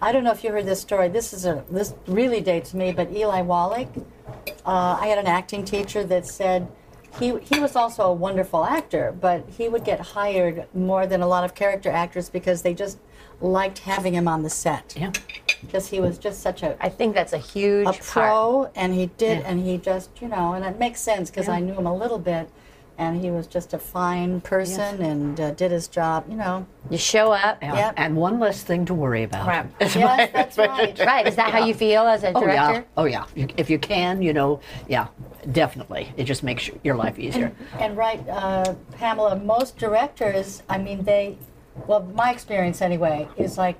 [0.00, 1.08] I don't know if you heard this story.
[1.08, 3.88] This is a this really dates me, but Eli Wallach.
[4.64, 6.68] Uh, I had an acting teacher that said
[7.18, 11.26] he he was also a wonderful actor, but he would get hired more than a
[11.26, 12.98] lot of character actors because they just
[13.40, 14.94] liked having him on the set.
[14.98, 15.12] yeah.
[15.60, 18.02] Because he was just such a I think that's a huge a part.
[18.02, 21.58] pro, and he did, and he just, you know, and it makes sense because I
[21.60, 22.48] knew him a little bit,
[22.96, 26.66] and he was just a fine person and uh, did his job, you know.
[26.90, 27.58] You show up.
[27.62, 27.74] Yeah.
[27.74, 27.94] Yep.
[27.96, 29.46] And one less thing to worry about.
[29.46, 29.66] Right.
[29.80, 30.98] Yes, that's right.
[30.98, 31.26] Right.
[31.26, 32.86] Is that how you feel as a director?
[32.96, 33.16] Oh yeah.
[33.16, 33.34] director?
[33.36, 33.46] Oh yeah.
[33.56, 35.08] If you can, you know, yeah,
[35.52, 36.12] definitely.
[36.16, 37.52] It just makes your life easier.
[37.78, 41.36] And right, uh, Pamela, most directors, I mean, they,
[41.86, 43.76] well, my experience anyway, is like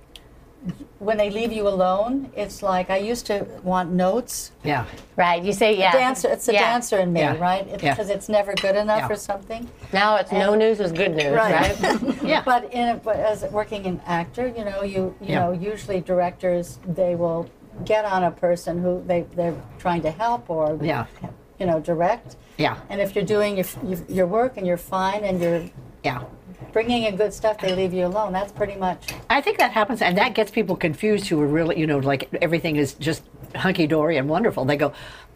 [0.99, 4.51] when they leave you alone, it's like I used to want notes.
[4.65, 4.87] Yeah.
[5.17, 5.43] Right.
[5.43, 5.93] You say yeah.
[5.93, 6.71] Dancer, it's the Yeah.
[6.73, 7.39] dancer in me, Yeah.
[7.39, 7.65] right?
[7.69, 7.77] Yeah.
[7.77, 9.09] Because it's never good enough Yeah.
[9.13, 9.69] or something.
[9.93, 11.77] Now it's no news is good news, right?
[12.25, 12.43] Yeah.
[12.45, 15.39] But in a, as working an actor, you know, you you Yeah.
[15.41, 17.47] know, usually directors they will
[17.85, 21.07] get on a person who they they're trying to help or Yeah.
[21.61, 22.35] you know direct.
[22.57, 22.79] Yeah.
[22.91, 25.63] And if you're doing your your- your work and you're fine and you're
[26.03, 26.23] Yeah.
[26.79, 28.33] Bringing in good stuff, they leave you alone.
[28.33, 29.09] That's pretty much.
[29.29, 32.29] I think that happens, and that gets people confused who are really, you know, like
[32.41, 33.25] everything is just
[33.57, 34.65] hunky dory and wonderful.
[34.65, 34.93] They go,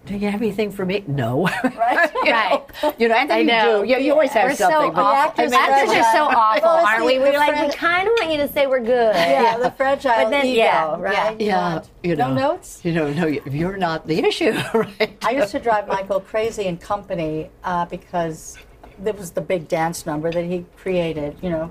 [0.07, 1.49] "Do you have anything for me?" No.
[1.65, 2.13] Right.
[2.25, 2.63] you Right.
[2.81, 2.95] Know?
[2.97, 3.83] You know, and then I you know.
[3.85, 3.89] do.
[3.91, 4.91] You, you always have We're something.
[4.91, 5.45] so but awful.
[5.45, 7.19] I mean, Actors are so awful, Well, aren't we?
[7.19, 9.17] We're like, we kind of want you to say we're good.
[9.17, 11.41] Yeah, the fragile But then- ego, yeah, right?
[11.41, 12.85] You yeah, you know, No notes.
[12.85, 15.19] You know, no, you- you're not the issue, right?
[15.25, 18.59] I used to drive Michael crazy in company uh, because
[19.03, 21.71] there was the big dance number that he created, you know.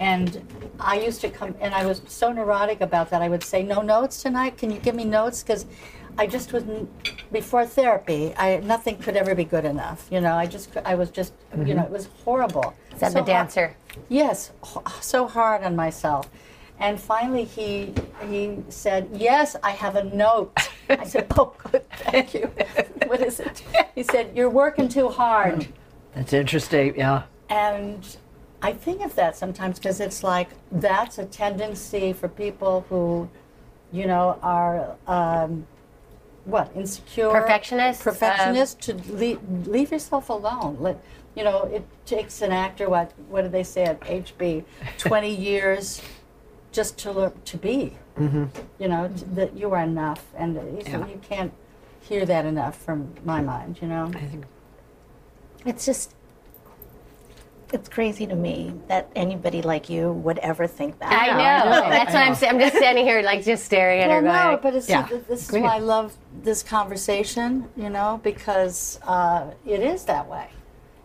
[0.00, 0.44] And
[0.80, 3.22] I used to come, and I was so neurotic about that.
[3.22, 4.58] I would say, "No notes tonight.
[4.58, 5.66] Can you give me notes?" Because
[6.18, 6.88] I just was n-
[7.32, 8.34] before therapy.
[8.36, 10.08] I nothing could ever be good enough.
[10.10, 11.76] You know, I just I was just you mm-hmm.
[11.76, 12.74] know it was horrible.
[12.92, 13.76] Is that So the dancer?
[14.08, 14.52] Yes,
[15.00, 16.28] so hard on myself.
[16.78, 17.94] And finally, he
[18.28, 20.52] he said, "Yes, I have a note."
[20.88, 22.50] I said, "Oh, good, thank you."
[23.06, 23.62] what is it?
[23.94, 25.68] He said, "You're working too hard." Mm.
[26.14, 26.96] That's interesting.
[26.96, 27.22] Yeah.
[27.48, 28.16] And
[28.62, 33.28] I think of that sometimes because it's like that's a tendency for people who,
[33.92, 35.66] you know, are um,
[36.44, 40.76] what insecure, perfectionist perfectionists to leave, leave yourself alone.
[40.80, 41.02] Let
[41.34, 44.64] you know it takes an actor what what did they say at HB,
[44.98, 46.00] twenty years,
[46.72, 47.96] just to learn to be.
[48.16, 50.54] You know t- that you are enough, and
[50.86, 51.06] Yeah.
[51.08, 51.52] you can't
[52.00, 53.78] hear that enough from my mind.
[53.82, 54.10] You know.
[54.14, 54.44] I think
[55.64, 56.14] It's just,
[57.72, 61.12] it's crazy to me that anybody like you would ever think that.
[61.12, 61.88] I know.
[61.90, 62.54] That's what I'm saying.
[62.54, 65.06] I'm just standing here, like, just staring at Well, her, going, no, but it's, Yeah.
[65.28, 65.62] this is Great.
[65.62, 70.48] why I love this conversation, you know, because uh, it is that way,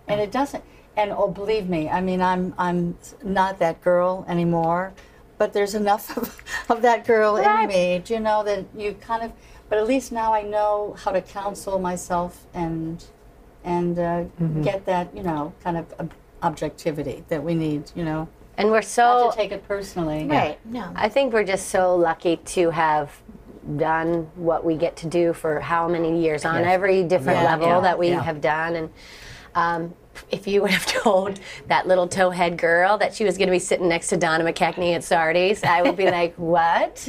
[0.07, 0.63] and it doesn't.
[0.97, 4.91] And oh, believe me, I mean, I'm I'm not that girl anymore,
[5.37, 7.61] but there's enough of, of that girl Right.
[7.63, 9.31] in me, do you know, that you kind of,
[9.69, 13.01] but at least now I know how to counsel myself and,
[13.63, 14.01] and uh,
[14.41, 14.61] Mm-hmm.
[14.61, 18.75] get that, you know, kind of ob- objectivity that we need, you know, And we're
[18.75, 20.25] not so to take it personally.
[20.25, 20.57] Right.
[20.65, 20.91] No.
[20.95, 23.21] I think we're just so lucky to have
[23.77, 27.67] done what we get to do for how many years on every different Yeah, level
[27.67, 28.21] yeah, that we yeah.
[28.23, 28.75] have done.
[28.75, 28.89] And
[29.55, 29.93] um,
[30.31, 33.59] if you would have told that little towhead girl that she was going to be
[33.59, 37.07] sitting next to Donna McKechnie at Sardi's, I would be like, "What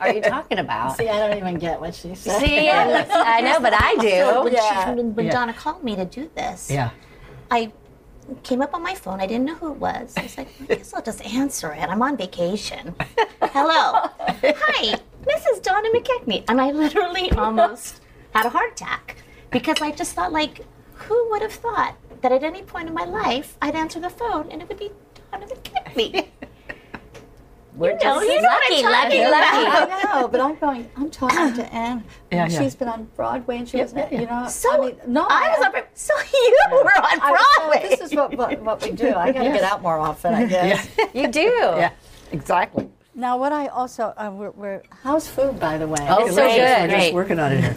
[0.00, 2.40] are you talking about?" See, I don't even get what she said.
[2.40, 4.44] See, and I know, but I do.
[4.44, 4.84] when, Yeah.
[4.90, 5.32] she, when, when Yeah.
[5.32, 6.90] Donna called me to do this, Yeah.
[7.50, 7.72] I
[8.44, 9.20] came up on my phone.
[9.20, 10.14] I didn't know who it was.
[10.16, 11.80] I was like, I guess I'll just answer it.
[11.82, 12.94] I'm on vacation.
[13.42, 14.08] Hello.
[14.20, 16.44] Hi, this is Donna McKechnie.
[16.48, 18.00] And I literally almost
[18.32, 19.16] had a heart attack
[19.50, 23.04] because I just thought, like, who would have thought that at any point in my
[23.04, 24.90] life I'd answer the phone and it would be
[25.30, 26.28] Donna McKechnie?
[27.74, 29.30] We're You know, just you know lucky, lucky, lucky.
[29.32, 30.90] I know, but I'm going.
[30.94, 32.04] I'm talking to Ann.
[32.30, 32.60] Yeah, yeah.
[32.60, 34.46] She's been on Broadway, and she was, you know.
[34.46, 35.72] So I mean, no, I was on.
[35.72, 37.88] Bro- So you were on I- so Broadway.
[37.88, 39.14] this is what, what, what we do.
[39.14, 39.60] I got to Yes.
[39.62, 40.86] get out more often, I guess.
[41.14, 41.40] You do.
[41.40, 41.92] Yeah.
[42.30, 42.90] Exactly.
[43.14, 46.06] Now, what I also uh, we're, we're how's food, by the way?
[46.10, 46.56] Oh, so Great.
[46.56, 46.80] good.
[46.82, 47.14] We're just Great.
[47.14, 47.76] working on it here.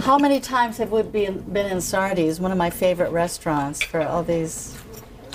[0.00, 4.00] How many times have we been been in Sardi's, one of my favorite restaurants, for
[4.00, 4.76] all these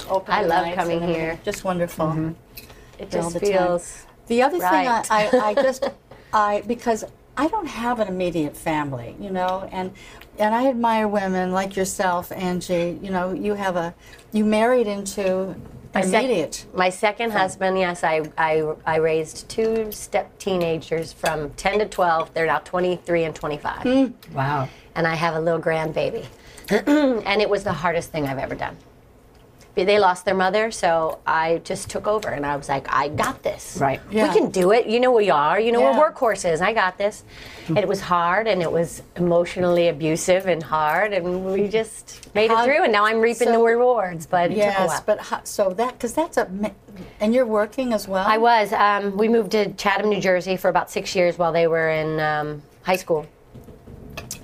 [0.10, 1.40] open I love coming here.
[1.44, 2.08] Just wonderful.
[2.08, 2.32] Mm-hmm.
[3.00, 3.50] It just the time.
[3.50, 4.06] feels.
[4.28, 5.90] The other thing I, I, I just
[6.34, 7.04] I because
[7.38, 9.92] I don't have an immediate family, you know, and
[10.40, 13.00] and I admire women like yourself, Angie.
[13.02, 13.94] You know, you have a
[14.32, 15.56] you married into
[15.94, 16.66] My sec- immediate.
[16.74, 22.34] My second husband, yes, I, I, I raised two step teenagers from 10 to 12.
[22.34, 24.14] They're now 23 and 25.
[24.34, 24.70] Wow.
[24.96, 26.26] And I have a little grandbaby.
[26.70, 28.76] and it was the hardest thing I've ever done.
[29.86, 33.44] They lost their mother, so I just took over and I was like, I got
[33.44, 33.78] this.
[33.80, 34.02] Right.
[34.10, 34.28] Yeah.
[34.34, 34.88] We can do it.
[34.88, 35.60] You know we are.
[35.60, 35.98] You know Yeah.
[35.98, 36.62] we're workhorses.
[36.62, 37.24] I got this.
[37.68, 42.50] And it was hard and it was emotionally abusive and hard and we just made
[42.50, 44.26] How- it through and now I'm reaping the rewards.
[44.26, 45.04] But it took a Yes, while.
[45.06, 46.48] but how, so that because that's a
[47.20, 48.26] and you're working as well.
[48.28, 48.74] I was.
[48.74, 52.20] Um, we moved to Chatham, New Jersey for about six years while they were in
[52.20, 53.28] um, high school,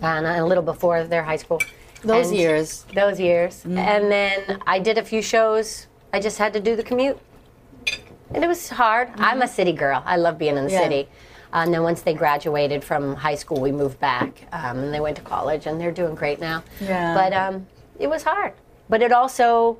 [0.01, 1.59] and a little before their high school.
[2.03, 2.85] Those And- years.
[2.93, 3.63] Those years.
[3.65, 5.87] And then I did a few shows.
[6.13, 7.17] I just had to do the commute.
[8.33, 9.09] And it was hard.
[9.17, 10.01] I'm a city girl.
[10.05, 10.81] I love being in the Yeah.
[10.83, 11.09] city.
[11.53, 14.47] And then once they graduated from high school, we moved back.
[14.51, 16.63] Um, and they went to college, and they're doing great now.
[16.81, 17.13] Yeah.
[17.13, 17.67] But um,
[17.99, 18.53] it was hard.
[18.89, 19.77] But it also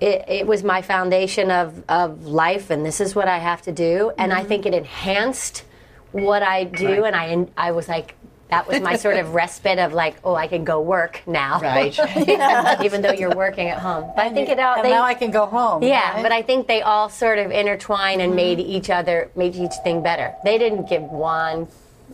[0.00, 3.72] it, it was my foundation of, of life and this is what I have to
[3.72, 4.40] do and Mm-hmm.
[4.40, 5.64] I think it enhanced
[6.12, 8.14] what I do and I I was like
[8.50, 11.98] that was my sort of respite of like oh I can go work now Right.
[12.84, 15.14] even though you're working at home but I think it all and they, now I
[15.14, 15.82] can go home.
[15.82, 16.22] yeah right?
[16.22, 18.36] but I think they all sort of intertwine and mm-hmm.
[18.36, 21.68] made each other made each thing better they didn't give one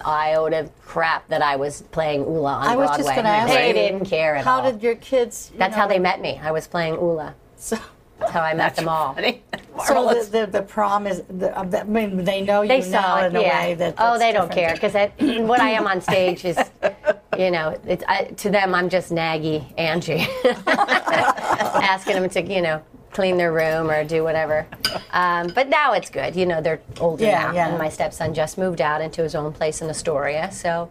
[0.04, 3.30] iota of crap that I was playing Ulla on I was Broadway just going to
[3.30, 5.50] ask they you, didn't care at How all did your kids?
[5.52, 7.78] you that's how they met me I was playing Ulla So,
[8.18, 9.16] that's how I met them all
[9.86, 11.22] so the, the, the prom is.
[11.28, 13.66] The, uh, I mean, they know you they now saw it, in a yeah.
[13.66, 13.94] way that.
[13.98, 14.94] oh, that's they don't care because
[15.46, 16.58] what I am on stage is,
[17.38, 20.26] you know, it's I, to them I'm just naggy Angie,
[20.66, 24.66] asking them to, you know, clean their room or do whatever.
[25.10, 26.36] Um, but now it's good.
[26.36, 27.68] You know, they're older Yeah, now, yeah.
[27.68, 30.90] and my stepson just moved out into his own place in Astoria, so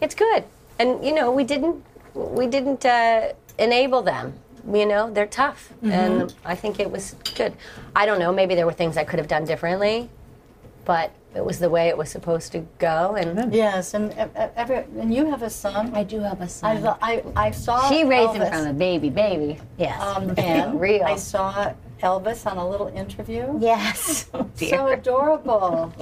[0.00, 0.44] it's good.
[0.78, 1.84] And you know, we didn't
[2.14, 4.34] we didn't uh, enable them.
[4.72, 5.90] You know, they're tough, Mm-hmm.
[5.92, 7.52] and I think it was good.
[7.94, 8.32] I don't know.
[8.32, 10.08] Maybe there were things I could have done differently,
[10.84, 13.14] but it was the way it was supposed to go.
[13.16, 14.12] And Yes, and
[14.56, 15.92] every, and you have a son.
[15.94, 16.82] I do have a son.
[16.82, 17.88] lo- I, I saw.
[17.90, 19.58] she raised him from a baby, baby.
[19.76, 20.00] yes.
[20.00, 21.04] Um, and Real.
[21.04, 23.58] I saw Elvis on a little interview.
[23.60, 24.30] yes.
[24.56, 25.92] So adorable.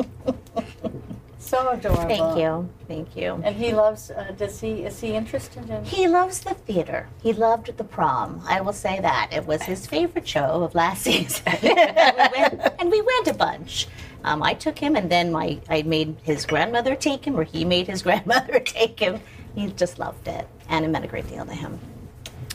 [1.44, 2.02] So adorable.
[2.08, 2.68] Thank you.
[2.88, 3.40] Thank you.
[3.44, 4.10] And he loves.
[4.10, 4.84] Uh, does he?
[4.84, 5.84] Is he interested in?
[5.84, 7.08] He loves the theater.
[7.22, 8.42] He loved the prom.
[8.46, 9.30] I will say that.
[9.32, 11.44] It was his favorite show of last season.
[11.62, 13.88] we went, and we went a bunch.
[14.24, 17.64] Um, I took him, and then my I made his grandmother take him, or he
[17.64, 19.20] made his grandmother take him.
[19.54, 21.78] He just loved it, and it meant a great deal to him.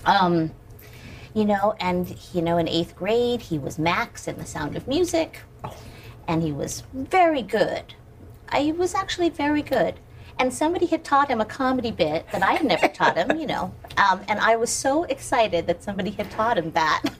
[0.05, 0.51] Um,
[1.33, 4.87] you know, and you know, in eighth grade, he was Max in The Sound of
[4.87, 5.41] Music,
[6.27, 7.93] and he was very good.
[8.49, 9.95] I was actually very good.
[10.39, 13.47] And somebody had taught him a comedy bit that I had never taught him, you
[13.47, 13.73] know.
[13.97, 17.01] Um, and I was so excited that somebody had taught him that.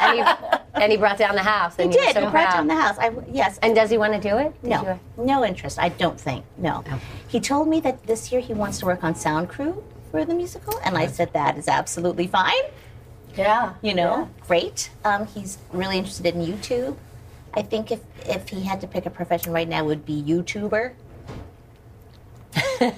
[0.00, 1.76] and, he, and he brought down the house.
[1.76, 2.14] he And you were did.
[2.14, 2.98] So he brought down the house.
[2.98, 3.58] I, yes.
[3.62, 4.60] And does he want to do it?
[4.62, 5.78] Did no, you- no interest.
[5.78, 6.44] I don't think.
[6.58, 6.82] No.
[7.28, 9.80] He told me that this year he wants to work on sound crew
[10.10, 12.62] for the musical, and I said that is absolutely fine.
[13.36, 13.74] Yeah.
[13.82, 14.90] You know, great.
[15.04, 16.96] Um, he's really interested in YouTube.
[17.54, 20.22] I think if if he had to pick a profession right now, it would be
[20.22, 20.92] YouTuber.
[22.82, 22.90] okay,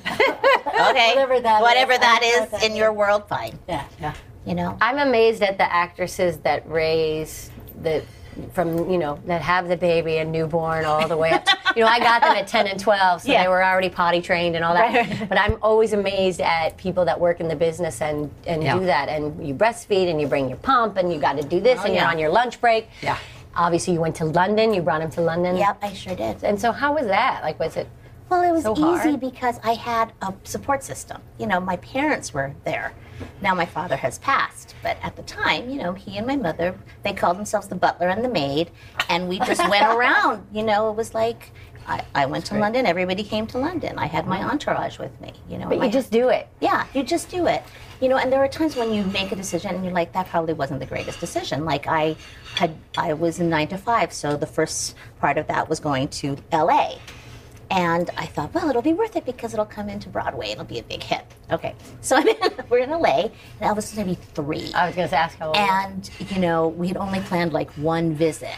[1.14, 3.58] Whatever that whatever is, that I know is that in your world, fine.
[3.68, 3.84] Yeah.
[4.00, 4.14] Yeah.
[4.46, 7.50] You know, I'm amazed at the actresses that raise
[7.82, 8.04] the
[8.52, 11.44] from you know that have the baby and newborn all the way up.
[11.44, 13.42] to- you know, I got them at 10 and 12, so Yeah.
[13.42, 14.92] they were already potty trained and all that.
[14.94, 15.28] Right, right.
[15.28, 18.78] But I'm always amazed at people that work in the business and and Yeah.
[18.78, 19.08] do that.
[19.08, 21.84] And you breastfeed and you bring your pump and you got to do this oh,
[21.86, 22.88] and you're on your lunch break.
[23.02, 23.16] Yeah.
[23.56, 24.74] Obviously, you went to London.
[24.74, 25.56] You brought him to London.
[25.56, 26.42] yep, I sure did.
[26.44, 27.42] And so, how was that?
[27.42, 27.88] Like, was it?
[28.30, 29.20] Well, it was So easy hard.
[29.20, 31.20] because I had a support system.
[31.38, 32.92] You know, my parents were there.
[33.42, 36.74] Now my father has passed, but at the time, you know, he and my mother,
[37.04, 38.70] they called themselves the butler and the maid,
[39.08, 40.44] and we just went around.
[40.52, 41.52] You know, it was like
[41.86, 43.98] I, I went to London, everybody came to London.
[43.98, 45.68] I had my entourage with me, you know.
[45.68, 46.48] But you just do it.
[46.60, 47.62] yeah, you just do it.
[48.00, 50.28] You know, and there are times when you make a decision and you're like, that
[50.28, 51.64] probably wasn't the greatest decision.
[51.64, 52.16] Like I
[52.56, 56.08] had, I was in nine to five, so the first part of that was going
[56.08, 56.98] to L.A.
[57.70, 60.50] And I thought, well, it'll be worth it because it'll come into Broadway.
[60.50, 61.24] It'll be a big hit.
[61.50, 62.36] Okay, so I'm in,
[62.68, 63.30] we're in LA,
[63.60, 64.72] and Elvis was going to be three.
[64.74, 65.56] I was going to ask how old.
[65.56, 68.54] And, you know, we had only planned like one visit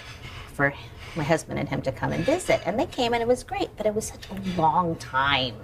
[0.53, 0.75] for
[1.17, 2.61] my husband and him to come and visit.
[2.67, 5.55] And they came and it was great, but it was such a long time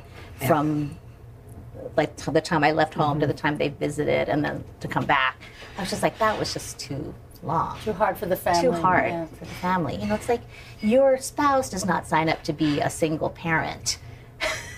[0.47, 0.97] from
[1.97, 3.41] like the time I left home to the mm-hmm.
[3.41, 5.41] time they visited and then to come back.
[5.77, 7.79] I was just like, that was just too long.
[7.85, 8.63] Too hard for the family.
[8.63, 9.27] Too hard yeah.
[9.27, 9.97] for the family.
[9.97, 10.43] You know, it's like
[10.81, 13.99] your spouse does not sign up to be a single parent.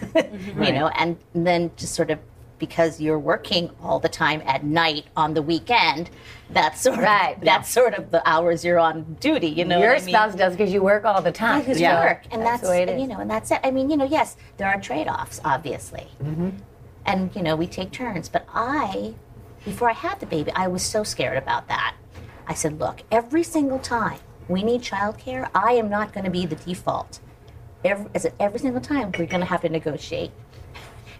[0.00, 0.62] Mm-hmm.
[0.62, 2.18] You know, and then just sort of
[2.58, 6.10] because you're working all the time at night on the weekend,
[6.50, 7.36] that's sort of Right.
[7.42, 9.48] that's sort of the hours you're on duty.
[9.48, 10.14] You know, Your what I mean?
[10.14, 11.60] spouse does because you work all the time.
[11.60, 13.00] Because So work, and that's, the way it is.
[13.00, 13.60] you know, and that's it.
[13.64, 16.50] I mean, you know, yes, there are trade-offs, obviously, mm-hmm.
[17.06, 18.28] And you know, we take turns.
[18.28, 19.14] But I,
[19.64, 21.94] before I had the baby, I was so scared about that.
[22.46, 26.44] I said, look, every single time we need childcare, I am not going to be
[26.46, 27.20] the default.
[27.84, 30.30] Every, every single time we're going to have to negotiate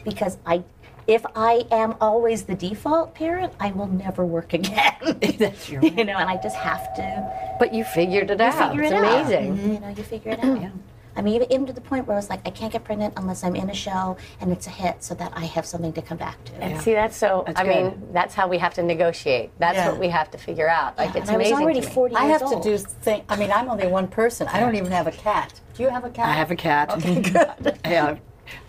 [0.04, 0.64] because I.
[1.06, 4.94] If I am always the default parent, I will never work again.
[5.20, 8.70] You know, and I just have to But you figured it you out.
[8.70, 9.04] figure it's it out.
[9.26, 9.54] amazing.
[9.54, 9.72] Mm-hmm.
[9.74, 10.70] You know, you figure it out.
[11.16, 13.14] I mean, even, even to the point where I was like, I can't get pregnant
[13.16, 16.02] unless I'm in a show and it's a hit, so that I have something to
[16.02, 16.52] come back to.
[16.62, 17.44] And see, that's so.
[17.46, 17.84] That's I good.
[17.84, 19.50] mean, that's how we have to negotiate.
[19.58, 19.90] That's Yeah.
[19.90, 20.98] what we have to figure out.
[20.98, 21.64] Like Yeah, it's and I was amazing.
[21.64, 21.92] already to me.
[21.94, 24.48] 40 I years have to do things, I mean, I'm only one person.
[24.48, 25.60] I don't even have a cat.
[25.74, 26.26] Do you have a cat?
[26.28, 26.90] I have a cat.
[26.90, 27.78] Okay, good.
[27.84, 28.16] Yeah.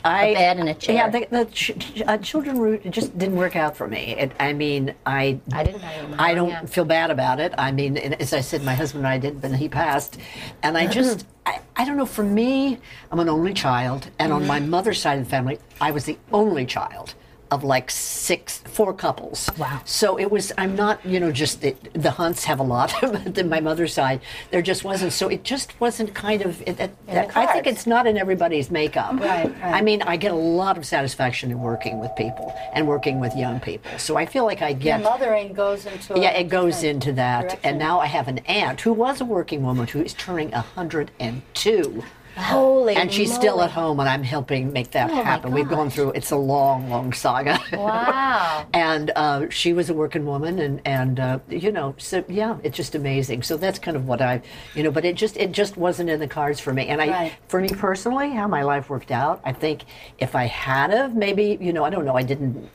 [0.04, 0.96] I, A bed and a chair.
[0.96, 4.16] Yeah, the, the ch- uh, children route just didn't work out for me.
[4.18, 6.66] It, I mean, I I didn't have I don't yeah.
[6.66, 7.54] feel bad about it.
[7.58, 10.18] I mean, as I said, my husband and I did, but he passed,
[10.64, 12.06] and I just I, I don't know.
[12.06, 12.80] For me,
[13.12, 16.18] I'm an only child, and on my mother's side of the family, I was the
[16.32, 17.16] only child
[17.52, 19.50] of like six, four couples.
[19.58, 19.82] Wow.
[19.86, 20.52] So it was.
[20.58, 23.94] I'm not, you know, just the, the Hunts have a lot, but then my mother's
[23.94, 24.22] side,
[24.52, 25.14] there just wasn't.
[25.14, 26.62] So it just wasn't kind of.
[26.64, 29.14] It, it, I think it's not in everybody's makeup.
[29.20, 29.64] Right, right.
[29.64, 33.36] I mean, I get a lot of satisfaction in working with people and working with
[33.36, 33.98] young people.
[34.00, 35.04] So I feel like I Your get.
[35.04, 36.20] mothering goes into.
[36.20, 37.42] Yeah, it goes into that.
[37.42, 37.60] direction.
[37.64, 42.04] And now I have an aunt who was a working woman who is turning 102.
[42.38, 45.52] Holy And she's still at home, and I'm helping make that Oh, happen.
[45.52, 47.60] We've gone through it's a long, long saga.
[47.74, 48.68] Wow.
[48.74, 52.76] and uh, she was a working woman, and and uh, you know, so yeah, it's
[52.76, 53.44] just amazing.
[53.44, 54.42] So that's kind of what I,
[54.76, 56.88] you know, but it just it just wasn't in the cards for me.
[56.88, 57.34] And I, Right.
[57.48, 59.84] for me personally, how my life worked out, I think
[60.18, 62.70] if I had of maybe, you know, I don't know, I didn't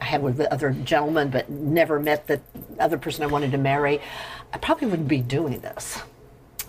[0.00, 2.40] have with the other gentlemen, but never met the
[2.80, 4.00] other person I wanted to marry,
[4.52, 6.02] I probably wouldn't be doing this.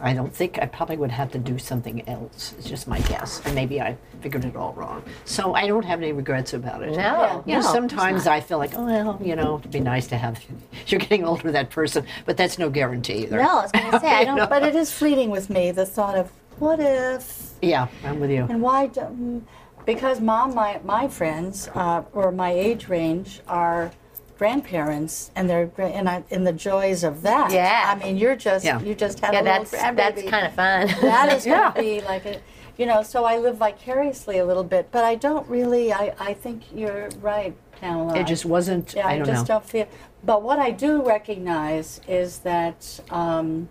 [0.02, 2.54] I don't think I probably would have to do something else.
[2.58, 5.04] It's just my guess, and maybe I figured it all wrong.
[5.26, 6.96] So I don't have any regrets about it.
[6.96, 7.44] No.
[7.46, 10.18] You know, No, sometimes I feel like, oh well, you know, it'd be nice to
[10.18, 10.42] have.
[10.88, 13.38] You're getting older that person, but that's no guarantee either.
[13.38, 14.50] no, I was going to say, I don't.
[14.50, 15.72] But it is fleeting with me.
[15.72, 18.46] The thought of what if Yeah, I'm with you.
[18.50, 18.88] And why?
[18.88, 19.44] Do,
[19.86, 23.92] because mom, my my friends, uh, or my age range, are
[24.40, 27.52] grandparents, and they're and I, in the joys of that.
[27.52, 27.94] Yeah.
[27.96, 28.80] I mean, you're just Yeah.
[28.82, 29.96] you just had Yeah, a little that's grandbaby.
[30.16, 30.88] that's kind of fun.
[31.02, 31.74] That is Yeah.
[31.74, 32.40] going to be like a,
[32.78, 33.04] you know.
[33.04, 35.92] So I live vicariously a little bit, but I don't really.
[35.94, 38.18] I I think you're right, Pamela.
[38.18, 38.94] It just wasn't.
[38.96, 39.56] Yeah, I I, don't just know.
[39.56, 39.88] don't feel.
[40.24, 43.68] But what I do recognize is that um,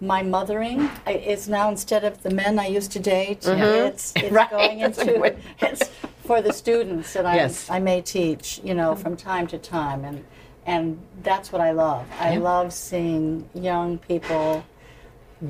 [0.00, 4.32] my mothering i- is now instead of the men I used to date, it's, it's
[4.38, 5.90] Right, going into it's
[6.30, 7.68] for the students that I Yes.
[7.68, 10.18] I may teach, you know, from time to time, and
[10.64, 10.84] and
[11.24, 12.04] that's what I love.
[12.20, 14.62] I love seeing young people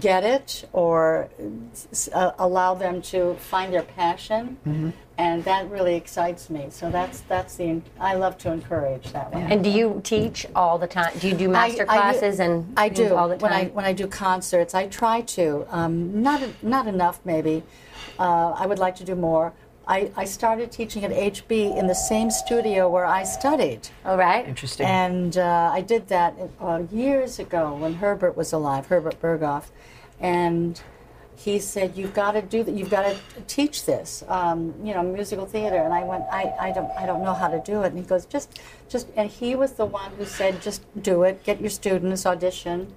[0.08, 1.28] get it or
[2.14, 4.90] uh, allow them to find their passion, Mm-hmm.
[5.18, 6.62] and that really excites me.
[6.70, 9.52] So that's that's the I love to encourage that one.
[9.52, 11.12] And do you teach all the time?
[11.20, 12.52] Do you do I- master I do- classes and
[12.84, 14.72] I do all the time when I when I do concerts.
[14.82, 15.44] I try to
[15.78, 17.56] um, not not enough maybe.
[18.18, 19.52] Uh, I would like to do more.
[19.90, 23.88] I, I started teaching at HB in the same studio where I studied.
[24.04, 24.46] All right.
[24.46, 24.86] Interesting.
[24.86, 29.64] And uh, I did that uh, years ago when Herbert was alive, Herbert Berghof,
[30.20, 30.80] and
[31.34, 32.72] he said, "You've got to do that.
[32.72, 33.16] You've got to
[33.48, 37.24] teach this, um, you know, musical theater." And I went, I, "I don't, I don't
[37.24, 40.12] know how to do it." And he goes, "Just, just." And he was the one
[40.12, 41.42] who said, "Just do it.
[41.42, 42.94] Get your students audition,"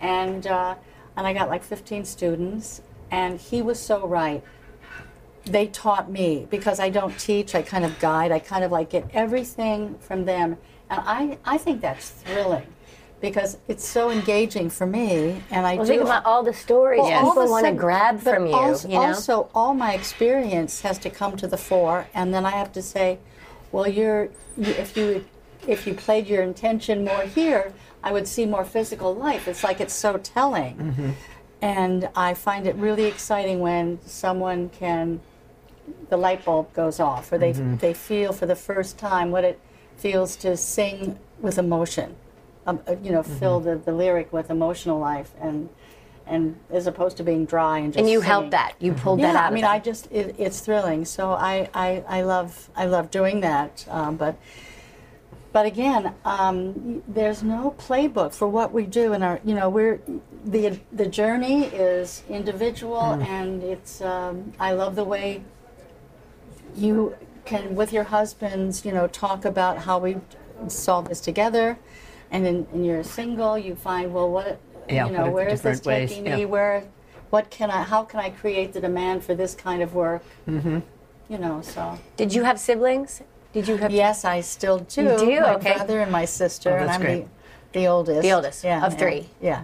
[0.00, 0.76] and uh,
[1.16, 4.44] and I got like 15 students, and he was so right
[5.46, 8.90] they taught me because I don't teach, I kind of guide, I kind of like
[8.90, 10.58] get everything from them.
[10.90, 12.66] And I, I think that's thrilling
[13.20, 15.42] because it's so engaging for me.
[15.50, 17.72] And I Well, do think about all the stories Well, all of people want to
[17.72, 18.52] grab from you.
[18.52, 19.02] Also, you know.
[19.02, 22.82] also, all my experience has to come to the fore, and then I have to
[22.82, 23.18] say,
[23.72, 24.24] well, you're
[24.56, 25.24] you, if you
[25.66, 27.72] if you played your intention more here,
[28.02, 29.48] I would see more physical life.
[29.48, 31.10] It's like it's so telling, mm-hmm.
[31.62, 35.20] and I find it really exciting when someone can
[36.08, 39.58] the light bulb goes off, or they they feel for the first time what it
[39.96, 42.14] feels to sing with emotion,
[42.66, 45.68] um, uh, you know, fill the, the lyric with emotional life, and
[46.26, 47.98] and as opposed to being dry and just.
[48.00, 48.30] and you singing.
[48.30, 48.74] helped that.
[48.80, 49.52] You pulled Yeah, that out.
[49.52, 51.04] I mean, of I just it, it's thrilling.
[51.04, 54.36] So I, I I love I love doing that, um, but.
[55.52, 59.40] But again, um, there's no playbook for what we do in our.
[59.42, 60.00] You know, we're
[60.44, 64.02] the the journey is individual, and it's.
[64.02, 65.42] Um, I love the way
[66.76, 70.16] you can, with your husbands, you know, talk about how we
[70.68, 71.78] solve this together,
[72.30, 74.58] and then and you're single, you find well, what
[74.88, 76.10] Yeah, you know, where is this ways?
[76.10, 76.36] taking Yeah.
[76.36, 76.44] me?
[76.46, 76.84] Where,
[77.30, 77.82] what can I?
[77.82, 80.22] How can I create the demand for this kind of work?
[80.48, 80.80] Mm-hmm.
[81.28, 81.98] You know, so.
[82.16, 83.22] Did you have siblings?
[83.52, 85.02] Did you have Yes, I still do.
[85.02, 85.40] You do?
[85.40, 85.74] My Okay.
[85.74, 87.26] brother and my sister, Oh, and that's I'm great.
[87.72, 88.22] the, the oldest.
[88.22, 89.28] The oldest yeah, of yeah, three.
[89.40, 89.62] Yeah.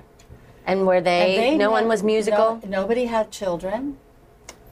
[0.66, 1.36] And were they?
[1.36, 2.60] And they no ne- one was musical.
[2.64, 3.98] no- nobody had children.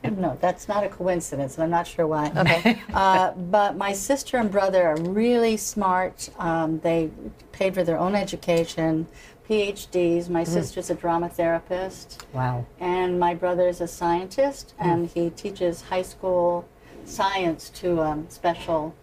[0.03, 2.32] No, that's not a coincidence, and I'm not sure why.
[2.36, 2.80] Okay.
[2.94, 6.28] Uh, but my sister and brother are really smart.
[6.38, 7.11] Um, they
[7.53, 9.07] paid for their own education,
[9.48, 10.24] PhDs.
[10.24, 10.32] Mm-hmm.
[10.32, 12.66] My sister's a drama therapist, Wow.
[12.80, 14.88] and my brother's a scientist, Hmm.
[14.90, 16.66] and he teaches high school
[17.05, 18.94] science to a special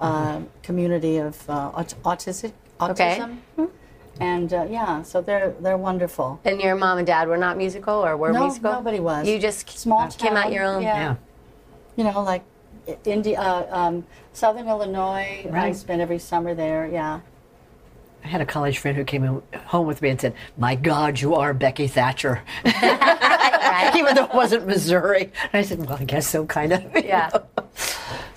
[0.00, 3.18] uh, community of uh, aut- autistic Okay.
[3.20, 3.70] autism.
[4.20, 6.40] And uh, yeah, so they're they're wonderful.
[6.44, 8.72] and your mom and dad were not musical, or were No, musical?
[8.72, 9.26] nobody was.
[9.28, 10.82] You just Small came out your own.
[10.82, 10.96] yeah.
[10.96, 11.16] Yeah.
[11.96, 12.42] You know, like
[12.88, 15.46] I- India, uh, um, Southern Illinois.
[15.50, 15.64] Right.
[15.68, 16.86] I spent every summer there.
[16.86, 17.20] Yeah.
[18.24, 21.20] I had a college friend who came in, home with me and said, "My God,
[21.20, 25.30] you are Becky Thatcher," even though it wasn't Missouri.
[25.42, 27.30] And I said, "Well, I guess so, kind of." Yeah.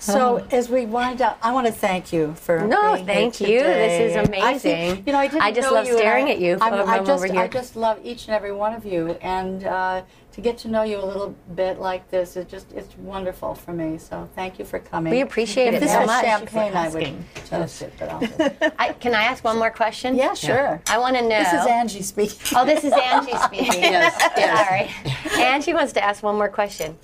[0.08, 0.14] Know.
[0.14, 3.48] So as we wind up, I want to thank you for No, being thank here
[3.48, 3.62] you.
[3.62, 4.04] This today.
[4.10, 5.02] is I think- amazing.
[5.06, 6.88] you know, I didn't I just know love you, staring I- at you I'm- from
[6.88, 7.40] I over just, here.
[7.42, 10.82] I just love each and every one of you, and uh, to get to know
[10.84, 13.98] you a little bit like this is just it's wonderful for me.
[13.98, 15.10] So thank you for coming.
[15.12, 16.24] We appreciate if it so much.
[16.24, 17.14] champagne, I would
[17.46, 18.40] toast it, but I'll just,
[18.78, 20.14] I, can I ask one more question?
[20.14, 20.80] yeah, sure.
[20.88, 21.28] I want to know.
[21.42, 22.38] This is Angie speaking.
[22.56, 23.82] Oh, this is Angie speaking.
[23.82, 24.94] Yes, yes.
[25.34, 25.44] Sorry.
[25.44, 26.96] Angie wants to ask one more question.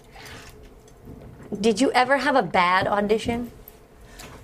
[1.61, 3.51] Did you ever have a bad audition?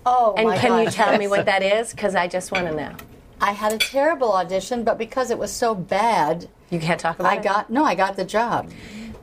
[0.04, 1.92] Oh, And my can you tell me what that is?
[1.92, 2.92] Because I just want to know.
[3.40, 7.32] I had a terrible audition, but because it was so bad, You can't talk about
[7.32, 7.38] I it.
[7.40, 8.70] I got no, I got the job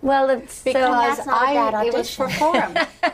[0.01, 0.91] Well, it's because so.
[0.91, 2.39] that's not a I bad it was for audition.
[2.39, 2.75] forum.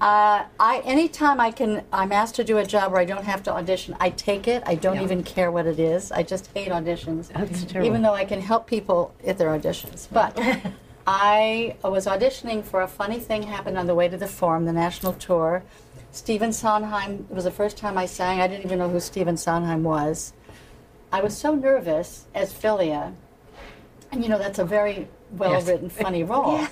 [0.00, 3.40] Uh, I anytime I can, I'm asked to do a job where I don't have
[3.44, 3.96] to audition.
[4.00, 4.64] I take it.
[4.66, 6.10] I don't even care what it is.
[6.10, 7.86] I just hate auditions, That's terrible.
[7.88, 10.08] even though I can help people at their auditions.
[10.10, 10.36] But
[11.06, 14.72] I was auditioning for a funny thing happened on the way to the forum, the
[14.72, 15.62] national tour.
[16.12, 17.26] Stephen Sondheim.
[17.30, 18.40] It was the first time I sang.
[18.40, 20.32] I didn't even know who Stephen Sondheim was.
[21.10, 23.14] I was so nervous as Philia,
[24.10, 26.66] and you know that's a very well written, funny role.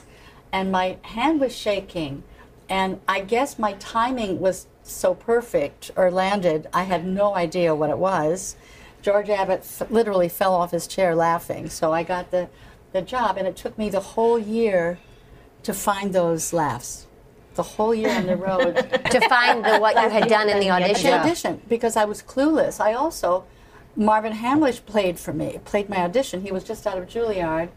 [0.53, 2.23] And my hand was shaking,
[2.69, 6.69] and I guess my timing was so perfect or landed.
[6.73, 8.57] I had no idea what it was.
[9.03, 11.71] George Abbott f- literally fell off his chair laughing.
[11.71, 12.49] So I got the,
[12.93, 14.99] the job, and it took me the whole year
[15.63, 17.07] to find those laughs.
[17.55, 18.75] The whole year on the road.
[19.11, 21.13] to find the, what you had done in the the audition.
[21.13, 22.81] audition because I was clueless.
[22.81, 23.45] I also
[23.97, 26.43] Marvin Hamlisch played for me, played my audition.
[26.43, 27.71] He was just out of Juilliard.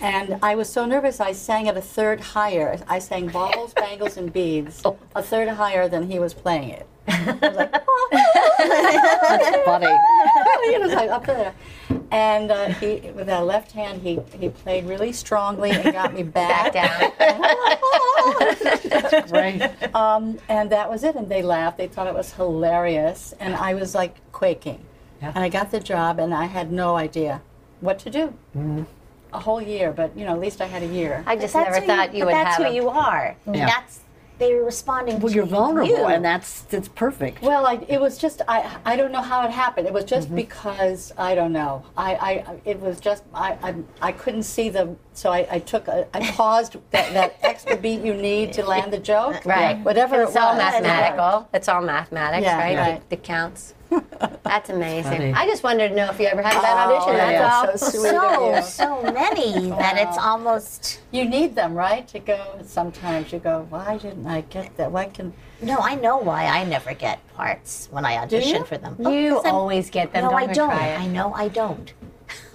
[0.00, 2.80] And I was so nervous, I sang at a third higher.
[2.88, 4.96] I sang Baubles, Bangles, and Beads, oh.
[5.14, 6.86] a third higher than he was playing it.
[7.08, 8.08] I was like, oh.
[9.28, 9.84] That's funny.
[9.84, 11.54] know, it's like up there.
[12.10, 16.22] And uh, he, with that left hand, he, he played really strongly and got me
[16.40, 16.72] back.
[16.72, 17.78] Back down.
[19.30, 19.94] Right.
[19.94, 21.14] Um, and that was it.
[21.16, 21.78] And they laughed.
[21.78, 23.32] They thought it was hilarious.
[23.40, 24.84] And I was like quaking.
[25.22, 25.32] Yeah.
[25.34, 27.40] And I got the job, and I had no idea
[27.80, 28.26] what to do.
[28.56, 28.82] Mm-hmm.
[29.32, 31.22] A whole year, but you know, at least I had a year.
[31.26, 33.36] I just never thought you but would that's have who a- you are.
[33.46, 33.66] Yeah.
[33.66, 34.00] That's
[34.40, 36.06] they were responding Well, to you're vulnerable, you.
[36.06, 37.42] and that's that's perfect.
[37.42, 39.86] Well, I, it was just I, I don't know how it happened.
[39.86, 40.36] It was just Mm-hmm.
[40.36, 41.84] because I don't know.
[41.96, 43.74] I, I it was just I, I,
[44.08, 48.00] I couldn't see the so I, I took a, I paused that, that extra beat
[48.00, 49.44] you need to land the joke.
[49.44, 49.78] Right.
[49.84, 51.48] Whatever It's it all mathematical.
[51.54, 52.76] It's all mathematics, Yeah, right?
[52.78, 53.08] right.
[53.10, 53.74] The, the counts.
[54.42, 55.12] That's amazing.
[55.12, 55.32] funny.
[55.32, 57.14] I just wanted to know if you ever had a bad audition.
[57.14, 57.78] Oh, That's yeah, all.
[57.78, 59.02] so sweet of so you.
[59.06, 62.06] so many that it's almost You need them, right?
[62.08, 62.58] To go.
[62.64, 63.66] Sometimes you go.
[63.70, 64.90] Why didn't I get that?
[64.92, 65.32] Why can?
[65.62, 65.78] no.
[65.78, 68.96] I know why I never get parts when I audition for them.
[68.98, 70.24] You 'cause I'm- always get them.
[70.24, 70.70] No, Don't I don't.
[70.72, 71.92] I know I don't.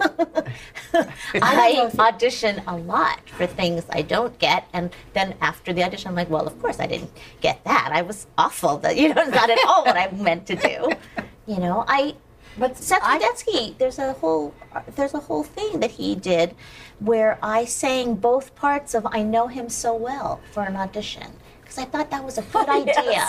[1.42, 6.14] I audition a lot for things I don't get, and then after the audition, I'm
[6.14, 7.10] like, well, of course I didn't
[7.40, 7.90] get that.
[7.92, 8.78] I was awful.
[8.78, 10.90] That you know, not at all what I meant to do.
[11.48, 12.16] You know, I.
[12.58, 14.52] But Seth Rudetsky, there's a whole
[14.96, 16.56] there's a whole thing that he did
[16.98, 21.34] where I sang both parts of "I Know Him So Well" for an audition
[21.76, 23.20] because I thought that was a good idea.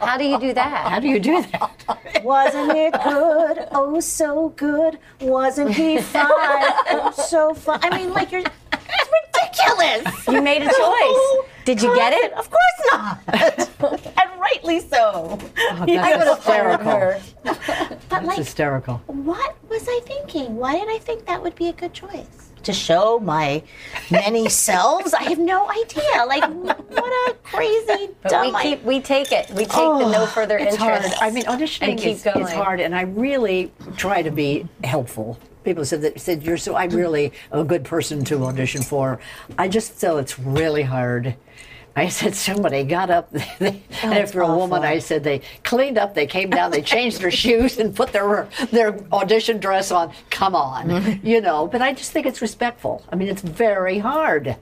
[0.00, 0.88] How do you do that?
[0.88, 2.22] How do you do that?
[2.24, 3.68] Wasn't it good?
[3.72, 4.98] Oh, so good.
[5.20, 6.28] Wasn't he fine?
[6.30, 7.80] Oh, so fun.
[7.82, 8.42] I mean, like, you're.
[8.42, 10.28] It's ridiculous.
[10.28, 11.48] You made a choice.
[11.64, 12.32] Did you get it?
[12.32, 13.18] Of course not.
[14.22, 15.38] and rightly so.
[15.38, 16.92] Oh, I would that's have fired hysterical.
[16.92, 17.20] her.
[17.44, 18.94] But, That's like, hysterical.
[19.06, 20.56] what was I thinking?
[20.56, 22.50] Why did I think that would be a good choice?
[22.64, 23.62] To show my
[24.10, 25.12] many selves?
[25.12, 26.24] I have no idea.
[26.26, 26.44] Like,
[26.88, 29.50] what a crazy, But dumb we keep we take it.
[29.50, 31.14] We take the no oh, further Oh, it's interest.
[31.14, 31.30] hard.
[31.30, 35.38] I mean, auditioning is, is hard, and I really try to be helpful.
[35.62, 36.74] People said that said you're so.
[36.74, 39.20] I'm really a good person to audition for.
[39.58, 41.34] I just feel it's really hard.
[41.96, 46.14] I said somebody got up, oh, and after a woman, I said they cleaned up,
[46.14, 50.12] they came down, they changed their shoes and put their their audition dress on.
[50.30, 51.26] Come on, mm-hmm.
[51.26, 51.68] you know.
[51.68, 53.04] But I just think it's respectful.
[53.12, 54.56] I mean, it's very hard.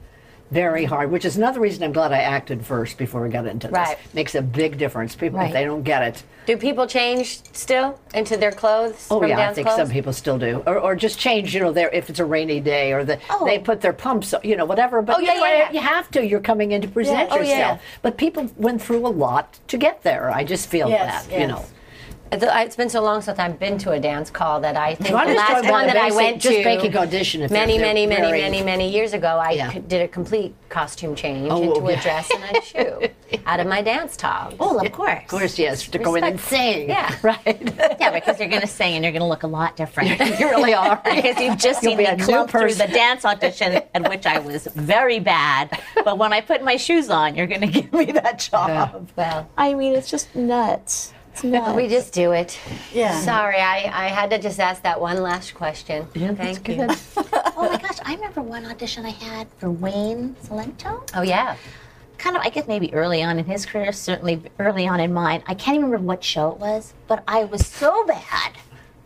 [0.53, 3.68] Very hard, which is another reason I'm glad I acted first before we got into
[3.68, 3.72] this.
[3.74, 3.96] Right.
[4.12, 5.16] Makes a big difference.
[5.16, 9.07] People, if they don't get it, Do people change still into their clothes?
[9.11, 9.78] Oh from yeah, I think clothes?
[9.78, 11.55] some people still do, or, or just change.
[11.55, 13.46] You know, their if it's a rainy day, or the Oh.
[13.46, 15.00] they put their pumps, you know, whatever.
[15.00, 15.72] But Oh, yeah, you, yeah, yeah.
[15.72, 16.26] you have to.
[16.26, 17.34] You're coming in to present Yeah.
[17.34, 17.42] Oh, yeah.
[17.59, 17.80] yourself.
[18.03, 20.30] But people went through a lot to get there.
[20.30, 21.48] I just feel Yes, that, you yes.
[21.48, 21.64] know.
[22.33, 25.09] It's it's been so long since I've been to a dance call that I think
[25.11, 28.07] So the last one the that I went just to basic audition if many, many,
[28.07, 29.28] many, very- many, many years ago.
[29.39, 29.72] I Yeah.
[29.87, 31.99] did a complete costume change Oh, into yeah.
[31.99, 33.09] a dress and a shoe
[33.45, 34.55] out of my dance togs.
[34.59, 35.18] Oh, of course.
[35.24, 36.89] Of course, yes, to go in and sing.
[36.89, 37.14] Yeah.
[37.22, 37.61] right.
[38.01, 40.18] Yeah, because you're going to sing and you're going to look a lot different.
[40.41, 41.03] you really are.
[41.05, 44.39] because you've just You'll seen be me clump through the dance audition at which I
[44.39, 45.78] was very bad.
[46.03, 49.11] But when I put my shoes on, you're going to give me that job.
[49.16, 51.12] Well, I mean, it's just nuts.
[51.33, 51.74] It's nuts.
[51.76, 52.59] we just do it.
[52.93, 53.18] Yeah.
[53.20, 56.07] Sorry, I, I had to just ask that one last question.
[56.14, 57.22] Yeah, Thank that's you.
[57.57, 61.09] oh my gosh, I remember one audition I had for Wayne Cilento.
[61.14, 61.57] Oh yeah.
[62.18, 65.43] Kind of, I guess maybe early on in his career, certainly early on in mine.
[65.47, 68.53] I can't even remember what show it was, but I was so bad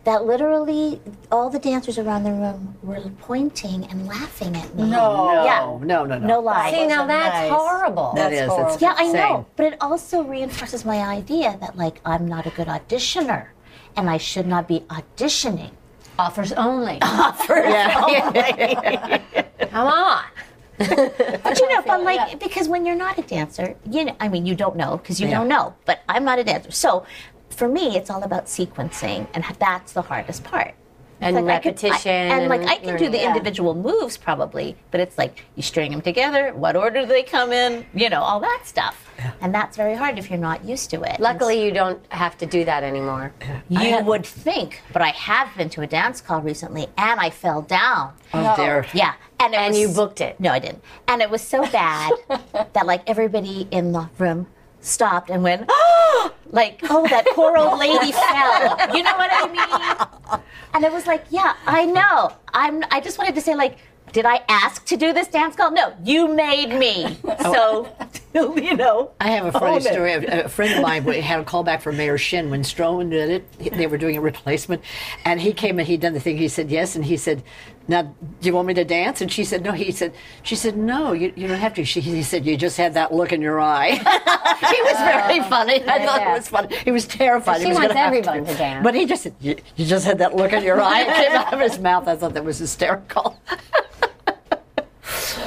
[0.06, 1.00] that literally
[1.32, 4.88] all the dancers around the room were pointing and laughing at me.
[4.88, 5.42] No.
[5.44, 5.58] Yeah.
[5.58, 6.26] No, no, no, no.
[6.26, 6.70] No lie.
[6.70, 7.50] See, now that's nice.
[7.50, 8.12] horrible.
[8.14, 8.48] That That's is.
[8.48, 8.72] horrible.
[8.74, 9.46] It's Yeah, I know.
[9.56, 13.48] But it also reinforces my idea that, like, I'm not a good auditioner
[13.96, 15.72] and I should not be auditioning.
[16.20, 16.98] Offers only.
[17.02, 18.00] Offers yeah.
[18.00, 19.66] Only.
[19.70, 20.24] Come on.
[20.78, 24.46] But you know, but like, because when you're not a dancer, you know, I mean,
[24.46, 25.38] you don't know because you Yeah.
[25.38, 26.70] don't know, but I'm not a dancer.
[26.70, 27.04] So
[27.50, 30.74] for me, it's all about sequencing, and that's the hardest part.
[31.18, 33.28] And like I could- I- repetition and, like I can do the Yeah.
[33.28, 36.52] individual moves probably, but it's like you string them together.
[36.52, 37.86] What order do they come in?
[37.94, 39.08] You know, all that stuff,
[39.40, 41.18] and that's very hard if you're not used to it.
[41.18, 43.32] Luckily, you don't have to do that anymore.
[43.70, 47.62] You would think, but I have been to a dance call recently and I fell
[47.62, 48.12] down.
[48.34, 48.84] Oh dear.
[48.92, 49.14] Yeah.
[49.40, 50.38] And, it And was- you booked it.
[50.38, 50.82] No, I didn't.
[51.08, 52.12] And it was so bad
[52.74, 54.48] that like everybody in the room
[54.86, 58.96] stopped and went, oh, like, oh, that poor old lady fell.
[58.96, 60.40] You know what I mean?
[60.74, 62.32] And it was like, yeah, I know.
[62.52, 62.82] I'm.
[62.90, 63.78] I just wanted to say like.
[64.12, 65.72] Did I ask to do this dance call?
[65.72, 67.18] No, you made me.
[67.24, 67.92] Oh.
[68.32, 69.10] So, you know.
[69.20, 70.12] I have a funny story.
[70.12, 73.28] A a friend of mine had a call back from Mayor Shinn when Stroman did
[73.30, 73.74] it.
[73.76, 74.80] They were doing a replacement,
[75.24, 76.38] and he came and he'd done the thing.
[76.38, 77.42] He said yes, and he said,
[77.88, 79.20] now, do you want me to dance?
[79.20, 79.72] And she said, no.
[79.72, 81.84] He said, she said, no, you, you don't have to.
[81.84, 83.90] She, he said, you just had that look in your eye.
[83.90, 85.82] he was very funny.
[85.84, 86.32] I thought yeah.
[86.32, 86.76] it was funny.
[86.76, 87.58] He was terrified.
[87.58, 88.82] She he was wants gonna have everyone to dance.
[88.82, 91.02] But he just said, you, you just had that look in your eye.
[91.02, 92.08] It came out of his mouth.
[92.08, 93.40] I thought that was hysterical.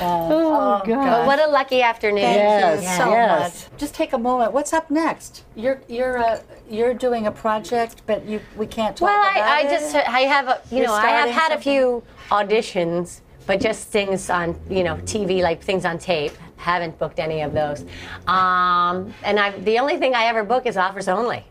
[0.02, 0.88] oh, God.
[0.88, 2.24] But what a lucky afternoon.
[2.24, 3.70] Thank Yes, you so yes.
[3.70, 3.80] much.
[3.80, 4.54] Just take a moment.
[4.54, 5.44] What's up next?
[5.56, 9.62] You're you're uh, you're doing a project, but you we can't talk Well, about I,
[9.62, 9.70] I it.
[9.70, 13.60] just I have a, you You're know I have starting had a few auditions, but
[13.60, 16.34] just things on you know TV like things on tape.
[16.58, 17.82] Haven't booked any of those.
[18.28, 21.44] Um, and I the only thing I ever book is offers only.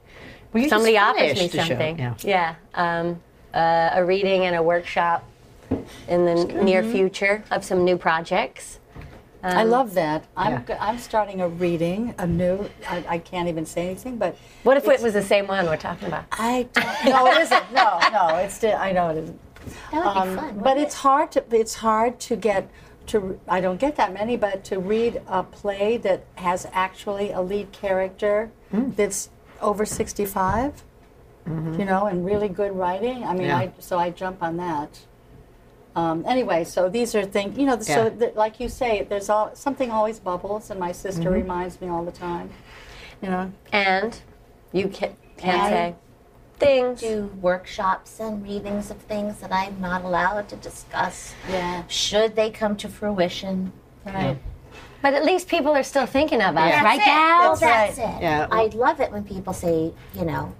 [0.52, 1.98] Well, you Somebody offers me finished the show, something.
[1.98, 2.14] yeah.
[2.22, 3.20] Yeah, um,
[3.54, 5.24] uh, a reading and a workshop
[6.08, 8.78] in the near future of some new projects.
[9.42, 10.24] I love that.
[10.36, 10.78] I'm yeah.
[10.80, 12.68] I'm starting a reading, a new.
[12.88, 15.76] I, I can't even say anything, but What if it was the same one we're
[15.76, 16.24] talking about?
[16.32, 17.04] I don't.
[17.04, 17.72] No, it isn't.
[17.72, 18.54] No, no, it's.
[18.54, 19.40] Still, I know it isn't.
[19.92, 20.54] That would Um, be fun.
[20.56, 22.68] but wouldn't it's hard to it's hard to get
[23.08, 27.40] to I don't get that many, but to read a play that has actually a
[27.40, 28.90] lead character Hmm.
[28.96, 29.30] that's
[29.62, 30.84] over 65,
[31.46, 33.24] you know, and really good writing.
[33.24, 33.42] I mean, Mm-hmm.
[33.46, 33.56] Yeah.
[33.58, 35.00] I so I jump on that.
[35.96, 38.28] Um, anyway, so these are things, you know, so Yeah.
[38.36, 41.32] like you say, there's all, something always bubbles, and my sister Mm-hmm.
[41.42, 42.50] reminds me all the time.
[43.22, 44.20] You know, And
[44.72, 45.94] you can, can't And- say
[46.60, 47.00] things.
[47.00, 51.34] do workshops and readings of things that I'm not allowed to discuss.
[51.48, 51.84] Yeah.
[51.88, 53.72] Should they come to fruition?
[54.06, 54.38] right?
[55.02, 56.82] But at least people are still thinking of us, Yeah.
[56.84, 57.04] right, it.
[57.04, 57.40] Gal?
[57.40, 58.16] Well, that's right.
[58.16, 58.22] it.
[58.22, 58.46] Yeah.
[58.50, 60.52] I love it when people say, you know,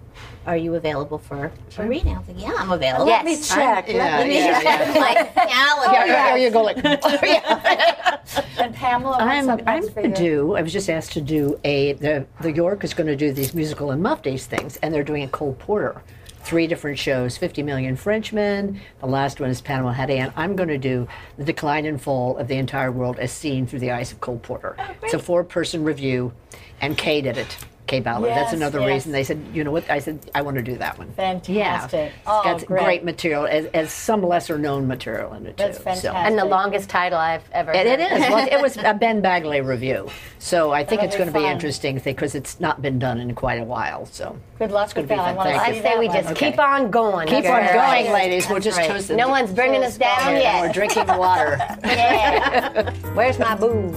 [0.49, 2.17] are you available for a reading?
[2.17, 3.07] I'm like, yeah, I'm available.
[3.07, 3.23] Yes.
[3.23, 3.89] Let me check.
[3.89, 4.95] Yeah, Let me yeah, check.
[4.95, 5.01] yeah.
[5.01, 5.95] My calendar.
[6.09, 6.63] Yeah, there you go.
[6.63, 6.79] Like,
[8.59, 11.93] And Pamela, I'm, I'm next going to do, I was just asked to do a,
[11.95, 15.23] the, the York is going to do these Musicals in Mufti things, and they're doing
[15.23, 16.03] a Cole Porter.
[16.41, 20.71] Three different shows 50 Million Frenchmen, the last one is Panama Hat, and I'm going
[20.71, 21.07] to do
[21.37, 24.39] The Decline and Fall of the Entire World as Seen Through the Eyes of Cole
[24.39, 24.77] Porter.
[25.03, 26.33] it's a four person revue,
[26.81, 27.59] and Kaye did it.
[27.89, 28.31] Kaye Ballard.
[28.31, 28.89] That's another yes.
[28.89, 29.89] reason they said, you know what?
[29.91, 31.11] I said, I want to do that one.
[31.15, 32.13] Fantastic.
[32.15, 32.21] Yeah.
[32.27, 32.85] Oh, it's got great.
[32.85, 35.83] great material, as, as some lesser known material in it, That's too.
[35.85, 36.15] fantastic.
[36.15, 38.21] And the longest title I've ever It, it heard.
[38.31, 40.09] Well, it was a Ben Bagley revue,
[40.39, 43.35] so I think That'll it's going to be interesting because it's not been done in
[43.35, 44.07] quite a while.
[44.07, 45.21] So Good luck gonna with be that.
[45.21, 45.37] I fun.
[45.37, 45.81] want to Thank see you.
[45.81, 46.17] I say that we one.
[46.17, 46.51] just Okay.
[46.51, 47.27] keep on going.
[47.29, 48.05] keep That's on right.
[48.05, 48.49] going, ladies.
[48.49, 48.89] We'll just right.
[48.91, 49.11] toast.
[49.11, 50.61] No one's bringing us down yet.
[50.61, 51.59] We're drinking water.
[51.85, 52.93] Yeah.
[53.15, 53.97] Where's my booze?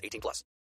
[0.01, 0.43] 18 plus.